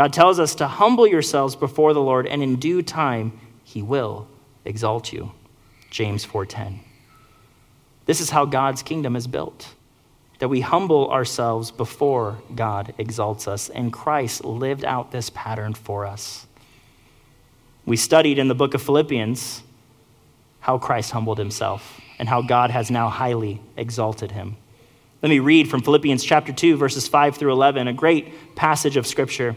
God 0.00 0.14
tells 0.14 0.40
us 0.40 0.54
to 0.54 0.66
humble 0.66 1.06
yourselves 1.06 1.54
before 1.54 1.92
the 1.92 2.00
Lord, 2.00 2.26
and 2.26 2.42
in 2.42 2.56
due 2.56 2.80
time 2.80 3.38
he 3.64 3.82
will 3.82 4.28
exalt 4.64 5.12
you. 5.12 5.32
James 5.90 6.24
4:10. 6.24 6.80
This 8.06 8.18
is 8.22 8.30
how 8.30 8.46
God's 8.46 8.82
kingdom 8.82 9.14
is 9.14 9.26
built. 9.26 9.74
That 10.38 10.48
we 10.48 10.62
humble 10.62 11.10
ourselves 11.10 11.70
before 11.70 12.38
God 12.54 12.94
exalts 12.96 13.46
us, 13.46 13.68
and 13.68 13.92
Christ 13.92 14.42
lived 14.42 14.86
out 14.86 15.10
this 15.10 15.28
pattern 15.28 15.74
for 15.74 16.06
us. 16.06 16.46
We 17.84 17.98
studied 17.98 18.38
in 18.38 18.48
the 18.48 18.54
book 18.54 18.72
of 18.72 18.80
Philippians 18.80 19.62
how 20.60 20.78
Christ 20.78 21.10
humbled 21.10 21.36
himself 21.36 22.00
and 22.18 22.26
how 22.26 22.40
God 22.40 22.70
has 22.70 22.90
now 22.90 23.10
highly 23.10 23.60
exalted 23.76 24.32
him. 24.32 24.56
Let 25.20 25.28
me 25.28 25.40
read 25.40 25.68
from 25.68 25.82
Philippians 25.82 26.24
chapter 26.24 26.54
2, 26.54 26.78
verses 26.78 27.06
5 27.06 27.36
through 27.36 27.52
11, 27.52 27.86
a 27.86 27.92
great 27.92 28.56
passage 28.56 28.96
of 28.96 29.06
scripture. 29.06 29.56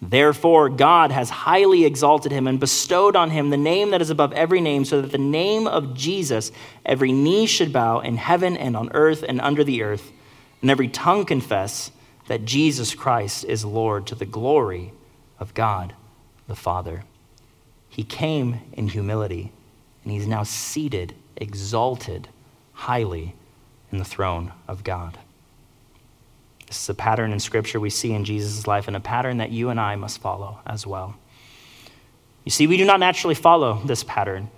Therefore, 0.00 0.68
God 0.68 1.10
has 1.10 1.28
highly 1.28 1.84
exalted 1.84 2.30
him 2.30 2.46
and 2.46 2.60
bestowed 2.60 3.16
on 3.16 3.30
him 3.30 3.50
the 3.50 3.56
name 3.56 3.90
that 3.90 4.00
is 4.00 4.10
above 4.10 4.32
every 4.32 4.60
name, 4.60 4.84
so 4.84 5.02
that 5.02 5.10
the 5.10 5.18
name 5.18 5.66
of 5.66 5.94
Jesus 5.94 6.52
every 6.86 7.12
knee 7.12 7.46
should 7.46 7.72
bow 7.72 7.98
in 8.00 8.16
heaven 8.16 8.56
and 8.56 8.76
on 8.76 8.90
earth 8.92 9.24
and 9.26 9.40
under 9.40 9.64
the 9.64 9.82
earth, 9.82 10.12
and 10.62 10.70
every 10.70 10.88
tongue 10.88 11.24
confess 11.24 11.90
that 12.28 12.44
Jesus 12.44 12.94
Christ 12.94 13.44
is 13.44 13.64
Lord 13.64 14.06
to 14.06 14.14
the 14.14 14.26
glory 14.26 14.92
of 15.40 15.54
God 15.54 15.94
the 16.46 16.56
Father. 16.56 17.04
He 17.88 18.04
came 18.04 18.60
in 18.72 18.88
humility, 18.88 19.52
and 20.04 20.12
he's 20.12 20.26
now 20.26 20.44
seated, 20.44 21.14
exalted 21.36 22.28
highly 22.72 23.34
in 23.90 23.98
the 23.98 24.04
throne 24.04 24.52
of 24.68 24.84
God. 24.84 25.18
This 26.68 26.82
is 26.82 26.88
a 26.90 26.94
pattern 26.94 27.32
in 27.32 27.40
Scripture 27.40 27.80
we 27.80 27.90
see 27.90 28.12
in 28.12 28.24
Jesus' 28.24 28.66
life 28.66 28.86
and 28.86 28.96
a 28.96 29.00
pattern 29.00 29.38
that 29.38 29.50
you 29.50 29.70
and 29.70 29.80
I 29.80 29.96
must 29.96 30.20
follow 30.20 30.60
as 30.66 30.86
well. 30.86 31.16
You 32.44 32.50
see, 32.50 32.66
we 32.66 32.76
do 32.76 32.84
not 32.84 33.00
naturally 33.00 33.34
follow 33.34 33.82
this 33.84 34.04
pattern. 34.04 34.50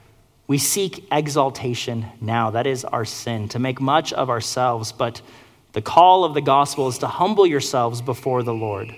We 0.46 0.58
seek 0.58 1.06
exaltation 1.12 2.06
now. 2.20 2.50
That 2.50 2.66
is 2.66 2.84
our 2.84 3.04
sin, 3.04 3.48
to 3.50 3.60
make 3.60 3.80
much 3.80 4.12
of 4.12 4.28
ourselves. 4.28 4.90
But 4.90 5.22
the 5.72 5.82
call 5.82 6.24
of 6.24 6.34
the 6.34 6.40
gospel 6.40 6.88
is 6.88 6.98
to 6.98 7.06
humble 7.06 7.46
yourselves 7.46 8.02
before 8.02 8.42
the 8.42 8.54
Lord, 8.54 8.94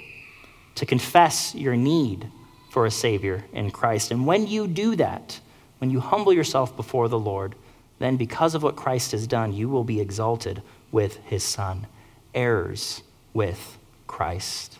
to 0.76 0.86
confess 0.86 1.54
your 1.54 1.76
need 1.76 2.26
for 2.70 2.86
a 2.86 2.90
Savior 2.90 3.44
in 3.52 3.70
Christ. 3.70 4.10
And 4.10 4.26
when 4.26 4.46
you 4.46 4.66
do 4.66 4.96
that, 4.96 5.38
when 5.78 5.90
you 5.90 6.00
humble 6.00 6.32
yourself 6.32 6.74
before 6.74 7.08
the 7.08 7.18
Lord, 7.18 7.54
then 7.98 8.16
because 8.16 8.54
of 8.54 8.62
what 8.62 8.76
Christ 8.76 9.12
has 9.12 9.26
done, 9.26 9.52
you 9.52 9.68
will 9.68 9.84
be 9.84 10.00
exalted 10.00 10.62
with 10.90 11.18
his 11.24 11.44
Son, 11.44 11.86
heirs 12.34 13.02
with 13.32 13.78
Christ. 14.06 14.78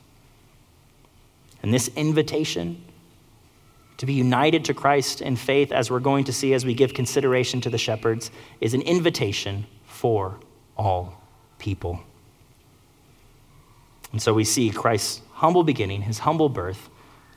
And 1.62 1.72
this 1.72 1.88
invitation 1.96 2.82
to 3.98 4.06
be 4.06 4.14
united 4.14 4.64
to 4.64 4.74
Christ 4.74 5.20
in 5.20 5.36
faith, 5.36 5.70
as 5.70 5.88
we're 5.88 6.00
going 6.00 6.24
to 6.24 6.32
see 6.32 6.54
as 6.54 6.64
we 6.64 6.74
give 6.74 6.92
consideration 6.92 7.60
to 7.60 7.70
the 7.70 7.78
shepherds, 7.78 8.32
is 8.60 8.74
an 8.74 8.82
invitation 8.82 9.64
for 9.86 10.40
all 10.76 11.22
people. 11.58 12.00
And 14.10 14.20
so 14.20 14.34
we 14.34 14.42
see 14.42 14.70
Christ's 14.70 15.22
humble 15.34 15.62
beginning, 15.62 16.02
his 16.02 16.18
humble 16.18 16.48
birth. 16.48 16.90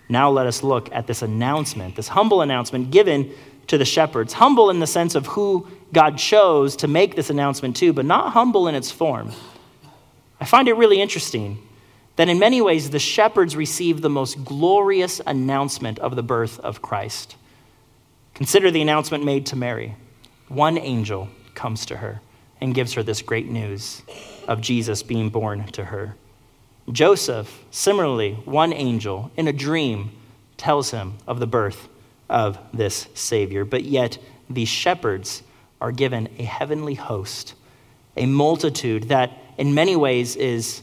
Now 0.09 0.31
let 0.31 0.47
us 0.47 0.63
look 0.63 0.91
at 0.91 1.05
this 1.05 1.21
announcement, 1.21 1.95
this 1.95 2.07
humble 2.07 2.41
announcement 2.41 2.89
given 2.89 3.31
to 3.67 3.77
the 3.77 3.85
shepherds. 3.85 4.33
Humble 4.33 4.71
in 4.71 4.79
the 4.79 4.87
sense 4.87 5.13
of 5.13 5.27
who 5.27 5.67
God 5.93 6.17
chose 6.17 6.75
to 6.77 6.87
make 6.87 7.15
this 7.15 7.29
announcement 7.29 7.75
to, 7.77 7.93
but 7.93 8.05
not 8.05 8.33
humble 8.33 8.67
in 8.67 8.75
its 8.75 8.89
form. 8.91 9.31
I 10.45 10.47
find 10.47 10.67
it 10.67 10.75
really 10.75 11.01
interesting 11.01 11.57
that 12.17 12.29
in 12.29 12.37
many 12.37 12.61
ways 12.61 12.91
the 12.91 12.99
shepherds 12.99 13.55
received 13.55 14.03
the 14.03 14.11
most 14.11 14.45
glorious 14.45 15.19
announcement 15.25 15.97
of 15.97 16.15
the 16.15 16.21
birth 16.21 16.59
of 16.59 16.83
Christ. 16.83 17.35
Consider 18.35 18.69
the 18.69 18.83
announcement 18.83 19.25
made 19.25 19.47
to 19.47 19.55
Mary. 19.55 19.95
One 20.47 20.77
angel 20.77 21.29
comes 21.55 21.87
to 21.87 21.97
her 21.97 22.21
and 22.61 22.75
gives 22.75 22.93
her 22.93 23.01
this 23.01 23.23
great 23.23 23.49
news 23.49 24.03
of 24.47 24.61
Jesus 24.61 25.01
being 25.01 25.31
born 25.31 25.65
to 25.71 25.85
her. 25.85 26.15
Joseph, 26.91 27.65
similarly, 27.71 28.35
one 28.45 28.71
angel 28.71 29.31
in 29.35 29.47
a 29.47 29.51
dream 29.51 30.11
tells 30.57 30.91
him 30.91 31.15
of 31.25 31.39
the 31.39 31.47
birth 31.47 31.89
of 32.29 32.59
this 32.71 33.07
Savior, 33.15 33.65
but 33.65 33.83
yet 33.83 34.19
these 34.47 34.69
shepherds 34.69 35.41
are 35.81 35.91
given 35.91 36.29
a 36.37 36.43
heavenly 36.43 36.93
host, 36.93 37.55
a 38.15 38.27
multitude 38.27 39.05
that 39.05 39.31
in 39.57 39.73
many 39.73 39.95
ways 39.95 40.35
is 40.35 40.81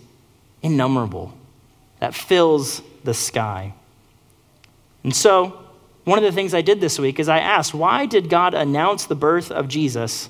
innumerable, 0.62 1.33
that 2.00 2.14
fills 2.14 2.83
the 3.05 3.14
sky. 3.14 3.75
And 5.05 5.14
so, 5.14 5.59
one 6.05 6.19
of 6.19 6.25
the 6.25 6.33
things 6.33 6.55
I 6.55 6.62
did 6.62 6.81
this 6.81 6.99
week 6.99 7.21
is 7.21 7.29
I 7.29 7.38
asked, 7.38 7.75
why 7.75 8.07
did 8.07 8.29
God 8.29 8.55
announce 8.55 9.07
the 9.07 9.14
birth 9.14 9.50
of 9.50 9.69
Jesus 9.69 10.29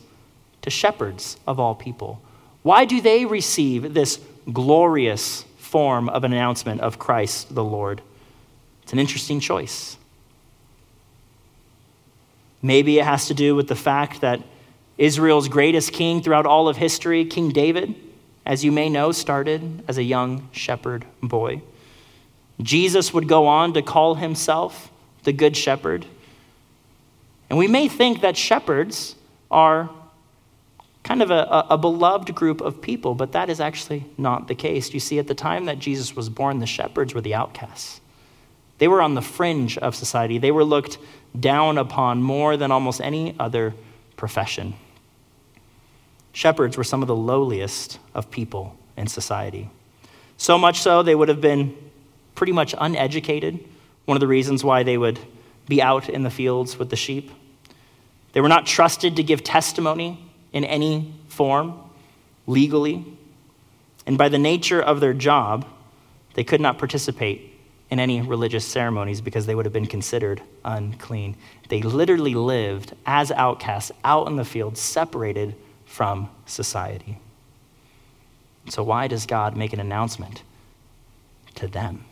to 0.63 0.71
shepherds 0.71 1.39
of 1.47 1.59
all 1.59 1.75
people? 1.75 2.21
Why 2.63 2.85
do 2.85 3.01
they 3.01 3.25
receive 3.25 3.95
this 3.95 4.21
glorious 4.53 5.45
form 5.59 6.09
of 6.09 6.25
an 6.25 6.33
announcement 6.33 6.81
of 6.83 6.99
Christ 6.99 7.55
the 7.55 7.65
Lord? 7.65 8.03
It's 8.83 8.93
an 8.93 8.99
interesting 8.99 9.41
choice. 9.41 9.97
Maybe 12.61 12.99
it 12.99 13.05
has 13.05 13.27
to 13.27 13.35
do 13.35 13.57
with 13.57 13.69
the 13.69 13.75
fact 13.75 14.21
that 14.21 14.41
Israel's 14.99 15.49
greatest 15.49 15.93
king 15.93 16.23
throughout 16.23 16.47
all 16.47 16.69
of 16.69 16.77
history, 16.77 17.25
King 17.25 17.51
David, 17.51 17.95
as 18.45 18.65
you 18.65 18.73
may 18.73 18.89
know, 18.89 19.13
started 19.13 19.85
as 19.89 19.99
a 19.99 20.03
young 20.03 20.49
shepherd 20.53 21.05
boy. 21.23 21.63
Jesus 22.61 23.13
would 23.15 23.29
go 23.29 23.47
on 23.47 23.73
to 23.75 23.83
call 23.83 24.17
himself 24.17 24.91
the 25.25 25.33
Good 25.33 25.57
Shepherd. 25.57 26.07
And 27.49 27.59
we 27.59 27.69
may 27.69 27.89
think 27.89 28.21
that 28.23 28.37
shepherds 28.37 29.15
are 29.51 29.91
kind 31.03 31.23
of 31.23 31.31
a, 31.31 31.67
a, 31.71 31.77
beloved 31.77 32.35
group 32.35 32.61
of 32.61 32.81
people, 32.81 33.15
but 33.15 33.33
that 33.33 33.51
is 33.51 33.61
actually 33.61 34.05
not 34.17 34.47
the 34.47 34.55
case. 34.55 34.95
You 34.95 35.01
see, 35.01 35.19
at 35.19 35.27
the 35.27 35.35
time 35.35 35.65
that 35.65 35.79
Jesus 35.79 36.15
was 36.15 36.29
born, 36.29 36.61
the 36.61 36.67
shepherds 36.67 37.13
were 37.13 37.21
the 37.21 37.35
outcasts. 37.35 38.01
They 38.79 38.89
were 38.89 39.03
on 39.03 39.15
the 39.15 39.23
fringe 39.23 39.77
of 39.79 39.95
society, 39.95 40.39
they 40.39 40.51
were 40.51 40.65
looked 40.65 40.99
down 41.39 41.79
upon 41.79 42.23
more 42.23 42.57
than 42.57 42.71
almost 42.71 43.01
any 43.01 43.35
other 43.39 43.75
profession. 44.17 44.75
Shepherds 46.33 46.77
were 46.77 46.85
some 46.85 47.03
of 47.03 47.09
the 47.09 47.17
lowliest 47.17 47.99
of 48.15 48.31
people 48.31 48.77
in 48.97 49.07
society. 49.07 49.71
So 50.37 50.59
much 50.59 50.81
so, 50.81 51.03
they 51.03 51.15
would 51.15 51.29
have 51.29 51.41
been 51.41 51.77
pretty 52.35 52.53
much 52.53 52.75
uneducated. 52.79 53.65
One 54.07 54.17
of 54.17 54.21
the 54.21 54.27
reasons 54.27 54.65
why 54.65 54.83
they 54.83 54.99
would 54.99 55.19
be 55.69 55.81
out 55.81 56.09
in 56.09 56.23
the 56.23 56.31
fields 56.31 56.79
with 56.79 56.91
the 56.91 56.97
sheep. 56.97 57.31
They 58.33 58.41
were 58.41 58.49
not 58.49 58.67
trusted 58.67 59.17
to 59.17 59.23
give 59.23 59.45
testimony 59.45 60.19
in 60.53 60.65
any 60.65 61.15
form, 61.29 61.79
legally. 62.47 63.05
And 64.07 64.19
by 64.19 64.29
the 64.29 64.39
nature 64.39 64.83
of 64.83 65.01
their 65.01 65.15
job, 65.15 65.67
they 66.35 66.45
could 66.45 66.61
not 66.61 66.79
participate 66.79 67.51
in 67.91 68.01
any 68.01 68.23
religious 68.23 68.65
ceremonies 68.65 69.21
because 69.21 69.45
they 69.45 69.55
would 69.55 69.67
have 69.67 69.73
been 69.73 69.87
considered 69.87 70.43
unclean. 70.65 71.37
They 71.69 71.83
literally 71.83 72.35
lived 72.35 72.95
as 73.05 73.31
outcasts 73.31 73.93
out 74.03 74.29
in 74.29 74.37
the 74.37 74.45
field, 74.47 74.79
separated 74.79 75.55
from 75.93 76.31
society. 76.47 77.19
So, 78.71 78.83
why 78.83 79.09
does 79.09 79.27
God 79.27 79.59
make 79.59 79.75
an 79.75 79.81
announcement 79.81 80.43
to 81.57 81.69
them? 81.69 82.07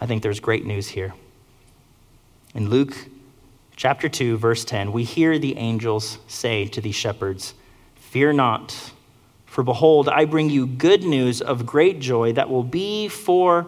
I 0.00 0.06
think 0.06 0.22
there's 0.22 0.38
great 0.38 0.64
news 0.64 0.86
here. 0.86 1.14
In 2.54 2.70
Luke 2.70 2.94
chapter 3.74 4.08
2, 4.08 4.36
verse 4.36 4.64
10, 4.64 4.92
we 4.92 5.02
hear 5.02 5.36
the 5.36 5.56
angels 5.56 6.18
say 6.28 6.66
to 6.66 6.80
these 6.80 6.94
shepherds, 6.94 7.54
Fear 7.96 8.34
not, 8.34 8.92
for 9.46 9.64
behold, 9.64 10.08
I 10.08 10.24
bring 10.24 10.48
you 10.48 10.64
good 10.68 11.02
news 11.02 11.42
of 11.42 11.66
great 11.66 11.98
joy 11.98 12.34
that 12.34 12.48
will 12.48 12.62
be 12.62 13.08
for 13.08 13.66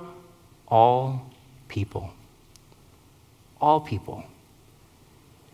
all 0.68 1.28
people. 1.66 2.12
All 3.60 3.80
people. 3.80 4.22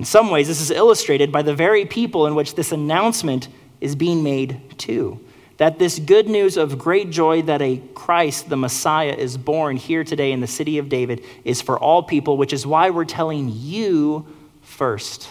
In 0.02 0.06
some 0.06 0.30
ways, 0.30 0.48
this 0.48 0.60
is 0.60 0.72
illustrated 0.72 1.30
by 1.30 1.42
the 1.42 1.54
very 1.54 1.84
people 1.86 2.26
in 2.26 2.34
which 2.34 2.56
this 2.56 2.72
announcement 2.72 3.46
is 3.80 3.94
being 3.94 4.24
made 4.24 4.60
to. 4.78 5.20
That 5.58 5.78
this 5.78 6.00
good 6.00 6.28
news 6.28 6.56
of 6.56 6.76
great 6.76 7.10
joy 7.10 7.42
that 7.42 7.62
a 7.62 7.80
Christ, 7.94 8.48
the 8.48 8.56
Messiah, 8.56 9.14
is 9.16 9.36
born 9.36 9.76
here 9.76 10.02
today 10.02 10.32
in 10.32 10.40
the 10.40 10.48
city 10.48 10.78
of 10.78 10.88
David 10.88 11.22
is 11.44 11.62
for 11.62 11.78
all 11.78 12.02
people, 12.02 12.36
which 12.36 12.52
is 12.52 12.66
why 12.66 12.90
we're 12.90 13.04
telling 13.04 13.48
you 13.54 14.26
first. 14.62 15.28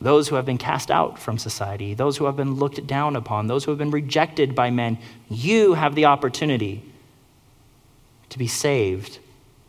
Those 0.00 0.28
who 0.28 0.36
have 0.36 0.46
been 0.46 0.56
cast 0.56 0.88
out 0.88 1.18
from 1.18 1.38
society, 1.38 1.94
those 1.94 2.18
who 2.18 2.26
have 2.26 2.36
been 2.36 2.54
looked 2.54 2.86
down 2.86 3.16
upon, 3.16 3.48
those 3.48 3.64
who 3.64 3.72
have 3.72 3.78
been 3.78 3.90
rejected 3.90 4.54
by 4.54 4.70
men, 4.70 4.96
you 5.28 5.74
have 5.74 5.96
the 5.96 6.04
opportunity 6.04 6.84
to 8.28 8.38
be 8.38 8.46
saved 8.46 9.18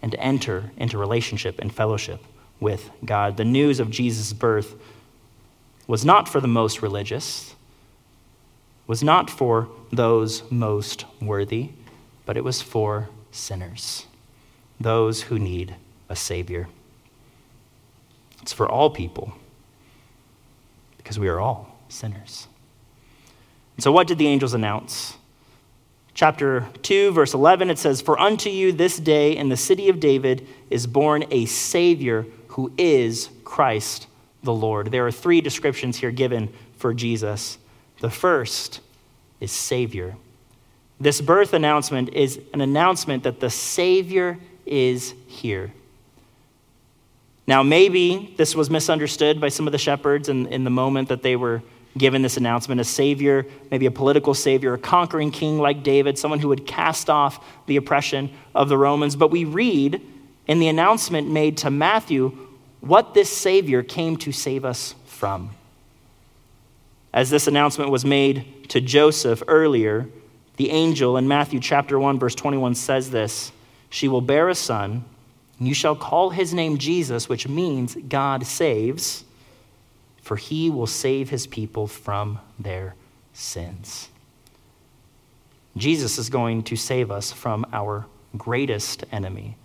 and 0.04 0.12
to 0.12 0.20
enter 0.20 0.70
into 0.78 1.00
relationship 1.00 1.58
and 1.58 1.74
fellowship 1.74 2.24
with 2.60 2.90
God. 3.04 3.38
The 3.38 3.46
news 3.46 3.80
of 3.80 3.90
Jesus' 3.90 4.34
birth 4.34 4.76
was 5.88 6.06
not 6.06 6.28
for 6.30 6.40
the 6.40 6.48
most 6.48 6.82
religious, 6.82 7.56
was 8.88 9.04
not 9.04 9.30
for 9.30 9.70
those 9.92 10.50
most 10.52 11.06
worthy, 11.22 11.70
but 12.26 12.38
it 12.38 12.44
was 12.44 12.62
for 12.62 13.10
sinners, 13.32 14.06
those 14.80 15.24
who 15.24 15.40
need 15.40 15.76
a 16.10 16.16
Savior. 16.16 16.68
It's 18.42 18.54
for 18.54 18.68
all 18.68 18.90
people, 18.90 19.34
because 20.98 21.20
we 21.20 21.28
are 21.28 21.40
all 21.40 21.80
sinners. 21.88 22.48
And 23.76 23.84
so, 23.84 23.92
what 23.92 24.08
did 24.08 24.18
the 24.18 24.28
angels 24.28 24.54
announce? 24.54 25.16
Chapter 26.20 26.68
2, 26.82 27.14
verse 27.14 27.34
11, 27.34 27.70
it 27.70 27.80
says, 27.80 28.02
For 28.02 28.20
unto 28.20 28.50
you 28.50 28.74
this 28.74 28.98
day 28.98 29.38
in 29.38 29.48
the 29.48 29.56
city 29.56 29.88
of 29.88 30.02
David 30.02 30.46
is 30.70 30.86
born 30.86 31.24
a 31.32 31.46
Savior 31.46 32.26
who 32.50 32.74
is 32.78 33.30
Christ 33.46 34.06
the 34.44 34.52
Lord. 34.52 34.92
There 34.92 35.08
are 35.08 35.14
three 35.14 35.40
descriptions 35.40 35.96
here 35.96 36.12
given 36.12 36.52
for 36.76 36.94
Jesus. 36.94 37.58
The 38.02 38.10
first 38.10 38.82
is 39.40 39.54
Savior. 39.54 40.18
This 41.00 41.22
birth 41.22 41.54
announcement 41.54 42.10
is 42.10 42.38
an 42.54 42.60
announcement 42.60 43.24
that 43.24 43.40
the 43.40 43.50
Savior 43.50 44.40
is 44.66 45.14
here. 45.26 45.72
Now, 47.48 47.64
maybe 47.64 48.34
this 48.36 48.58
was 48.58 48.70
misunderstood 48.70 49.40
by 49.40 49.48
some 49.48 49.68
of 49.68 49.72
the 49.72 49.78
shepherds 49.78 50.28
in, 50.28 50.48
in 50.48 50.66
the 50.66 50.70
moment 50.70 51.08
that 51.08 51.24
they 51.24 51.38
were 51.38 51.64
given 51.98 52.22
this 52.22 52.38
announcement 52.38 52.80
a 52.80 52.84
savior, 52.84 53.46
maybe 53.72 53.86
a 53.86 53.92
political 53.92 54.34
savior, 54.34 54.74
a 54.74 54.78
conquering 54.78 55.32
king 55.32 55.58
like 55.58 55.84
David, 55.84 56.18
someone 56.18 56.40
who 56.40 56.50
would 56.50 56.68
cast 56.68 57.10
off 57.10 57.44
the 57.66 57.76
oppression 57.76 58.32
of 58.54 58.70
the 58.70 58.78
Romans. 58.78 59.16
But 59.16 59.32
we 59.32 59.44
read 59.44 60.02
in 60.48 60.60
the 60.60 60.68
announcement 60.68 61.30
made 61.30 61.58
to 61.58 61.70
Matthew 61.70 62.38
what 62.82 63.14
this 63.14 63.36
savior 63.36 63.84
came 63.84 64.18
to 64.18 64.32
save 64.32 64.66
us 64.66 64.96
from. 65.06 65.52
As 67.12 67.30
this 67.30 67.48
announcement 67.48 67.92
was 67.92 68.06
made 68.06 68.70
to 68.70 68.80
Joseph 68.80 69.42
earlier, 69.48 70.08
the 70.58 70.70
angel 70.70 71.18
in 71.18 71.28
Matthew 71.28 71.60
chapter 71.60 72.00
1 72.00 72.20
verse 72.20 72.36
21 72.36 72.76
says 72.76 73.12
this, 73.12 73.52
she 73.90 74.08
will 74.08 74.22
bear 74.22 74.50
a 74.50 74.56
son, 74.56 75.04
and 75.58 75.68
you 75.68 75.74
shall 75.74 75.96
call 75.96 76.30
his 76.30 76.54
name 76.54 76.78
Jesus, 76.78 77.28
which 77.28 77.48
means 77.48 77.98
God 78.08 78.46
saves 78.46 79.26
for 80.30 80.36
he 80.36 80.70
will 80.70 80.86
save 80.86 81.32
his 81.32 81.48
people 81.48 81.88
from 81.88 82.38
their 82.60 82.94
sins. 83.34 84.10
Jesus 85.76 86.20
is 86.20 86.30
going 86.30 86.62
to 86.62 86.76
save 86.76 87.10
us 87.10 87.32
from 87.32 87.66
our 87.74 88.06
greatest 88.38 89.04
enemy. 89.12 89.58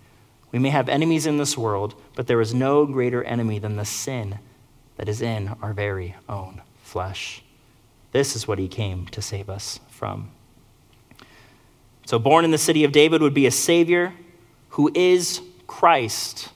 We 0.53 0.59
may 0.59 0.71
have 0.71 0.89
enemies 0.89 1.27
in 1.27 1.37
this 1.37 1.59
world, 1.59 1.95
but 2.17 2.29
there 2.29 2.41
is 2.41 2.55
no 2.55 2.87
greater 2.87 3.23
enemy 3.25 3.59
than 3.59 3.77
the 3.77 3.85
sin 3.85 4.39
that 4.97 5.07
is 5.07 5.21
in 5.21 5.55
our 5.61 5.75
very 5.75 6.15
own 6.31 6.63
flesh. 6.83 7.43
This 8.13 8.35
is 8.35 8.49
what 8.49 8.59
he 8.59 8.67
came 8.67 9.05
to 9.09 9.21
save 9.21 9.51
us 9.51 9.81
from. 9.91 10.31
So, 12.07 12.19
born 12.19 12.47
in 12.47 12.53
the 12.53 12.57
city 12.57 12.85
of 12.85 12.93
David 12.93 13.21
would 13.21 13.35
be 13.35 13.45
a 13.45 13.51
Savior 13.51 14.15
who 14.71 14.91
is 14.95 15.43
Christ. 15.67 16.49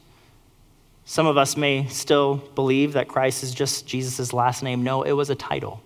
Some 1.09 1.27
of 1.27 1.39
us 1.39 1.57
may 1.57 1.87
still 1.87 2.35
believe 2.55 2.93
that 2.93 3.09
Christ 3.09 3.43
is 3.43 3.55
just 3.55 3.87
Jesus' 3.87 4.35
last 4.35 4.63
name. 4.63 4.85
No, 4.85 5.05
it 5.05 5.13
was 5.13 5.31
a 5.31 5.35
title. 5.35 5.81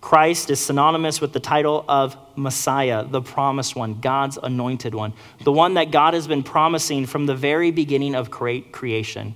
Christ 0.00 0.48
is 0.48 0.58
synonymous 0.58 1.20
with 1.20 1.34
the 1.34 1.40
title 1.40 1.84
of 1.86 2.16
Messiah, 2.36 3.04
the 3.04 3.20
promised 3.20 3.76
one, 3.76 4.00
God's 4.00 4.38
anointed 4.42 4.94
one, 4.94 5.12
the 5.44 5.52
one 5.52 5.74
that 5.74 5.90
God 5.90 6.14
has 6.14 6.26
been 6.26 6.42
promising 6.42 7.04
from 7.04 7.26
the 7.26 7.34
very 7.34 7.70
beginning 7.70 8.14
of 8.14 8.30
creation. 8.30 9.34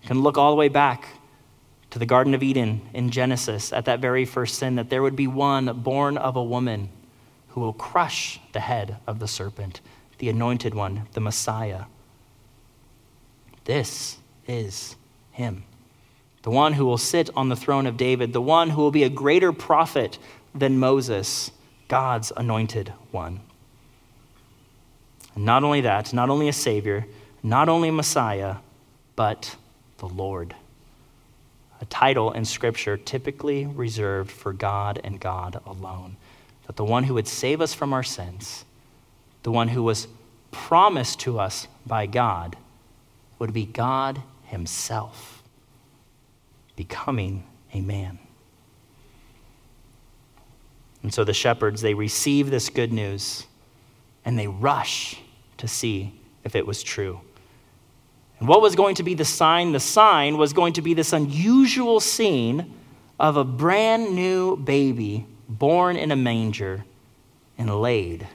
You 0.00 0.08
can 0.08 0.22
look 0.22 0.38
all 0.38 0.52
the 0.52 0.56
way 0.56 0.68
back 0.68 1.06
to 1.90 1.98
the 1.98 2.06
Garden 2.06 2.32
of 2.32 2.42
Eden 2.42 2.80
in 2.94 3.10
Genesis 3.10 3.74
at 3.74 3.84
that 3.84 4.00
very 4.00 4.24
first 4.24 4.54
sin 4.54 4.76
that 4.76 4.88
there 4.88 5.02
would 5.02 5.16
be 5.16 5.26
one 5.26 5.66
born 5.82 6.16
of 6.16 6.34
a 6.34 6.42
woman 6.42 6.88
who 7.48 7.60
will 7.60 7.74
crush 7.74 8.40
the 8.52 8.60
head 8.60 8.96
of 9.06 9.18
the 9.18 9.28
serpent, 9.28 9.82
the 10.16 10.30
anointed 10.30 10.72
one, 10.72 11.08
the 11.12 11.20
Messiah. 11.20 11.82
This 13.64 14.18
is 14.46 14.96
him. 15.32 15.64
The 16.42 16.50
one 16.50 16.74
who 16.74 16.84
will 16.84 16.98
sit 16.98 17.30
on 17.34 17.48
the 17.48 17.56
throne 17.56 17.86
of 17.86 17.96
David, 17.96 18.32
the 18.32 18.40
one 18.42 18.70
who 18.70 18.82
will 18.82 18.90
be 18.90 19.04
a 19.04 19.08
greater 19.08 19.52
prophet 19.52 20.18
than 20.54 20.78
Moses, 20.78 21.50
God's 21.88 22.32
anointed 22.36 22.92
one. 23.10 23.40
And 25.34 25.44
not 25.44 25.64
only 25.64 25.80
that, 25.82 26.12
not 26.12 26.30
only 26.30 26.48
a 26.48 26.52
Savior, 26.52 27.06
not 27.42 27.68
only 27.68 27.88
a 27.88 27.92
Messiah, 27.92 28.56
but 29.16 29.56
the 29.98 30.06
Lord. 30.06 30.54
A 31.80 31.86
title 31.86 32.32
in 32.32 32.44
Scripture 32.44 32.96
typically 32.96 33.66
reserved 33.66 34.30
for 34.30 34.52
God 34.52 35.00
and 35.02 35.18
God 35.18 35.60
alone. 35.66 36.16
That 36.66 36.76
the 36.76 36.84
one 36.84 37.04
who 37.04 37.14
would 37.14 37.28
save 37.28 37.60
us 37.60 37.74
from 37.74 37.92
our 37.92 38.02
sins, 38.02 38.64
the 39.42 39.50
one 39.50 39.68
who 39.68 39.82
was 39.82 40.08
promised 40.50 41.20
to 41.20 41.38
us 41.38 41.68
by 41.86 42.06
God, 42.06 42.56
would 43.44 43.52
be 43.52 43.66
God 43.66 44.22
Himself, 44.44 45.42
becoming 46.76 47.44
a 47.74 47.82
man. 47.82 48.18
And 51.02 51.12
so 51.12 51.24
the 51.24 51.34
shepherds, 51.34 51.82
they 51.82 51.92
receive 51.92 52.50
this 52.50 52.70
good 52.70 52.90
news 52.90 53.44
and 54.24 54.38
they 54.38 54.46
rush 54.46 55.20
to 55.58 55.68
see 55.68 56.18
if 56.42 56.56
it 56.56 56.66
was 56.66 56.82
true. 56.82 57.20
And 58.38 58.48
what 58.48 58.62
was 58.62 58.74
going 58.74 58.94
to 58.94 59.02
be 59.02 59.12
the 59.12 59.26
sign? 59.26 59.72
The 59.72 59.80
sign 59.80 60.38
was 60.38 60.54
going 60.54 60.72
to 60.72 60.80
be 60.80 60.94
this 60.94 61.12
unusual 61.12 62.00
scene 62.00 62.72
of 63.20 63.36
a 63.36 63.44
brand 63.44 64.14
new 64.14 64.56
baby 64.56 65.26
born 65.50 65.96
in 65.96 66.10
a 66.10 66.16
manger 66.16 66.86
and 67.58 67.78
laid 67.78 68.26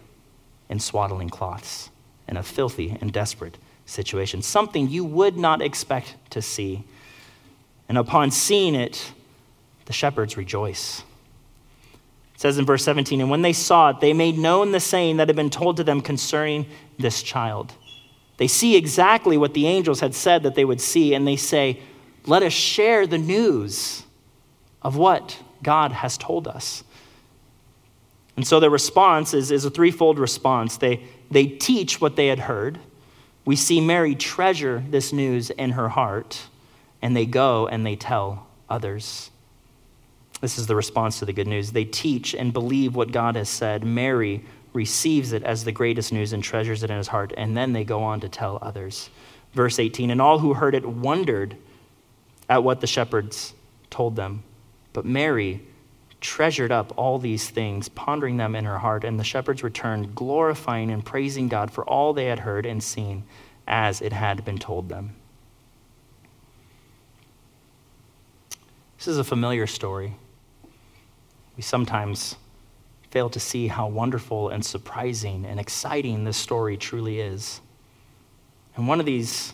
in 0.69 0.79
swaddling 0.79 1.29
cloths 1.29 1.89
in 2.27 2.37
a 2.37 2.43
filthy 2.43 2.95
and 3.01 3.11
desperate 3.11 3.57
situation. 3.89 4.41
Something 4.41 4.89
you 4.89 5.03
would 5.03 5.37
not 5.37 5.61
expect 5.61 6.15
to 6.31 6.41
see. 6.41 6.83
And 7.87 7.97
upon 7.97 8.31
seeing 8.31 8.75
it, 8.75 9.11
the 9.85 9.93
shepherds 9.93 10.37
rejoice. 10.37 11.03
It 12.35 12.41
says 12.41 12.57
in 12.57 12.65
verse 12.65 12.83
17, 12.83 13.19
and 13.19 13.29
when 13.29 13.41
they 13.41 13.53
saw 13.53 13.89
it, 13.89 13.99
they 13.99 14.13
made 14.13 14.37
known 14.37 14.71
the 14.71 14.79
saying 14.79 15.17
that 15.17 15.27
had 15.27 15.35
been 15.35 15.49
told 15.49 15.77
to 15.77 15.83
them 15.83 16.01
concerning 16.01 16.67
this 16.97 17.23
child. 17.23 17.73
They 18.37 18.47
see 18.47 18.77
exactly 18.77 19.37
what 19.37 19.53
the 19.53 19.67
angels 19.67 19.99
had 19.99 20.15
said 20.15 20.43
that 20.43 20.55
they 20.55 20.63
would 20.63 20.79
see, 20.79 21.13
and 21.13 21.27
they 21.27 21.35
say, 21.35 21.79
Let 22.25 22.43
us 22.43 22.53
share 22.53 23.05
the 23.05 23.17
news 23.17 24.03
of 24.81 24.95
what 24.95 25.37
God 25.61 25.91
has 25.91 26.17
told 26.17 26.47
us. 26.47 26.83
And 28.37 28.47
so 28.47 28.61
their 28.61 28.69
response 28.69 29.33
is, 29.33 29.51
is 29.51 29.65
a 29.65 29.69
threefold 29.69 30.17
response. 30.17 30.77
They, 30.77 31.03
they 31.29 31.45
teach 31.45 31.99
what 31.99 32.15
they 32.15 32.27
had 32.27 32.39
heard. 32.39 32.79
We 33.49 33.55
see 33.55 33.81
Mary 33.81 34.13
treasure 34.13 34.83
this 34.91 35.11
news 35.11 35.49
in 35.49 35.71
her 35.71 35.89
heart, 35.89 36.39
and 37.01 37.17
they 37.17 37.25
go 37.25 37.67
and 37.67 37.83
they 37.83 37.95
tell 37.95 38.45
others. 38.69 39.31
This 40.39 40.59
is 40.59 40.67
the 40.67 40.75
response 40.75 41.17
to 41.17 41.25
the 41.25 41.33
good 41.33 41.47
news. 41.47 41.71
They 41.71 41.83
teach 41.83 42.35
and 42.35 42.53
believe 42.53 42.95
what 42.95 43.11
God 43.11 43.35
has 43.35 43.49
said. 43.49 43.83
Mary 43.83 44.45
receives 44.71 45.33
it 45.33 45.41
as 45.41 45.63
the 45.63 45.71
greatest 45.71 46.13
news 46.13 46.31
and 46.31 46.43
treasures 46.43 46.83
it 46.83 46.91
in 46.91 46.97
his 46.97 47.07
heart, 47.07 47.33
and 47.37 47.57
then 47.57 47.73
they 47.73 47.83
go 47.83 48.03
on 48.03 48.19
to 48.19 48.29
tell 48.29 48.59
others. 48.61 49.09
Verse 49.53 49.79
18 49.79 50.11
And 50.11 50.21
all 50.21 50.37
who 50.37 50.53
heard 50.53 50.75
it 50.75 50.85
wondered 50.85 51.57
at 52.49 52.63
what 52.63 52.81
the 52.81 52.85
shepherds 52.85 53.55
told 53.89 54.15
them. 54.15 54.43
But 54.93 55.05
Mary 55.05 55.63
treasured 56.21 56.71
up 56.71 56.93
all 56.97 57.17
these 57.17 57.49
things, 57.49 57.89
pondering 57.89 58.37
them 58.37 58.55
in 58.55 58.65
her 58.65 58.79
heart, 58.79 59.03
and 59.03 59.19
the 59.19 59.23
shepherds 59.23 59.63
returned, 59.63 60.15
glorifying 60.15 60.91
and 60.91 61.05
praising 61.05 61.47
God 61.47 61.71
for 61.71 61.85
all 61.85 62.13
they 62.13 62.25
had 62.25 62.39
heard 62.39 62.65
and 62.65 62.83
seen 62.83 63.23
as 63.67 64.01
it 64.01 64.11
had 64.11 64.43
been 64.43 64.57
told 64.57 64.89
them. 64.89 65.15
This 68.97 69.07
is 69.07 69.17
a 69.17 69.23
familiar 69.23 69.65
story. 69.65 70.15
We 71.55 71.63
sometimes 71.63 72.35
fail 73.11 73.29
to 73.29 73.39
see 73.39 73.67
how 73.67 73.87
wonderful 73.87 74.49
and 74.49 74.63
surprising 74.63 75.45
and 75.45 75.59
exciting 75.59 76.25
this 76.25 76.37
story 76.37 76.75
truly 76.75 77.21
is. 77.21 77.61
And 78.75 78.87
one 78.87 78.99
of 78.99 79.05
these 79.05 79.53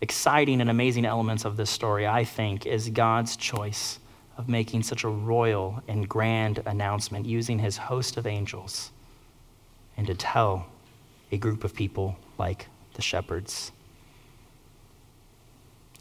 exciting 0.00 0.60
and 0.60 0.68
amazing 0.68 1.04
elements 1.04 1.44
of 1.44 1.56
this 1.56 1.70
story, 1.70 2.06
I 2.06 2.24
think, 2.24 2.66
is 2.66 2.88
God's 2.90 3.36
choice 3.36 4.00
of 4.36 4.48
making 4.48 4.82
such 4.82 5.04
a 5.04 5.08
royal 5.08 5.82
and 5.88 6.08
grand 6.08 6.62
announcement 6.66 7.26
using 7.26 7.58
his 7.58 7.76
host 7.76 8.16
of 8.16 8.26
angels 8.26 8.90
and 9.96 10.06
to 10.06 10.14
tell 10.14 10.66
a 11.30 11.36
group 11.36 11.64
of 11.64 11.74
people 11.74 12.16
like 12.38 12.66
the 12.94 13.02
shepherds. 13.02 13.72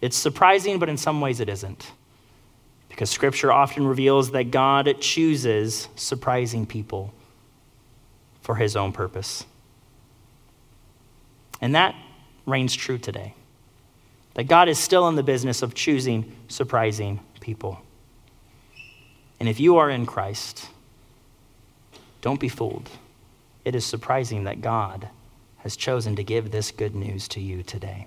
It's 0.01 0.17
surprising, 0.17 0.79
but 0.79 0.89
in 0.89 0.97
some 0.97 1.21
ways 1.21 1.39
it 1.39 1.49
isn't 1.49 1.91
because 2.91 3.09
Scripture 3.09 3.53
often 3.53 3.87
reveals 3.87 4.31
that 4.31 4.51
God 4.51 4.93
chooses 4.99 5.87
surprising 5.95 6.65
people 6.65 7.13
for 8.41 8.55
his 8.55 8.75
own 8.75 8.91
purpose. 8.91 9.45
And 11.61 11.73
that 11.75 11.95
reigns 12.45 12.75
true 12.75 12.97
today. 12.97 13.33
That 14.33 14.43
God 14.43 14.67
is 14.67 14.77
still 14.77 15.07
in 15.07 15.15
the 15.15 15.23
business 15.23 15.61
of 15.61 15.73
choosing 15.73 16.35
surprising 16.49 17.21
people. 17.39 17.79
And 19.41 19.49
if 19.49 19.59
you 19.59 19.77
are 19.77 19.89
in 19.89 20.05
Christ, 20.05 20.69
don't 22.21 22.39
be 22.39 22.47
fooled. 22.47 22.91
It 23.65 23.73
is 23.73 23.83
surprising 23.83 24.43
that 24.43 24.61
God 24.61 25.07
has 25.57 25.75
chosen 25.75 26.15
to 26.17 26.23
give 26.23 26.51
this 26.51 26.69
good 26.69 26.93
news 26.93 27.27
to 27.29 27.41
you 27.41 27.63
today. 27.63 28.05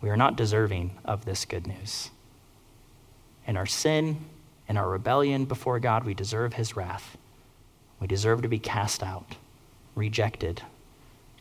We 0.00 0.10
are 0.10 0.16
not 0.16 0.36
deserving 0.36 0.92
of 1.04 1.24
this 1.24 1.44
good 1.44 1.66
news. 1.66 2.10
In 3.48 3.56
our 3.56 3.66
sin 3.66 4.24
in 4.68 4.76
our 4.76 4.88
rebellion 4.88 5.44
before 5.44 5.80
God, 5.80 6.04
we 6.04 6.14
deserve 6.14 6.52
his 6.52 6.76
wrath. 6.76 7.16
We 7.98 8.06
deserve 8.06 8.42
to 8.42 8.48
be 8.48 8.60
cast 8.60 9.02
out, 9.02 9.34
rejected. 9.96 10.62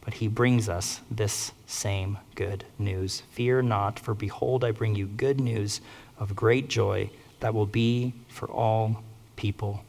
But 0.03 0.15
he 0.15 0.27
brings 0.27 0.67
us 0.67 1.01
this 1.11 1.51
same 1.67 2.17
good 2.33 2.65
news. 2.79 3.21
Fear 3.29 3.61
not, 3.61 3.99
for 3.99 4.15
behold, 4.15 4.63
I 4.63 4.71
bring 4.71 4.95
you 4.95 5.05
good 5.05 5.39
news 5.39 5.81
of 6.17 6.35
great 6.35 6.67
joy 6.67 7.11
that 7.41 7.53
will 7.53 7.65
be 7.65 8.13
for 8.29 8.49
all 8.49 9.03
people, 9.35 9.83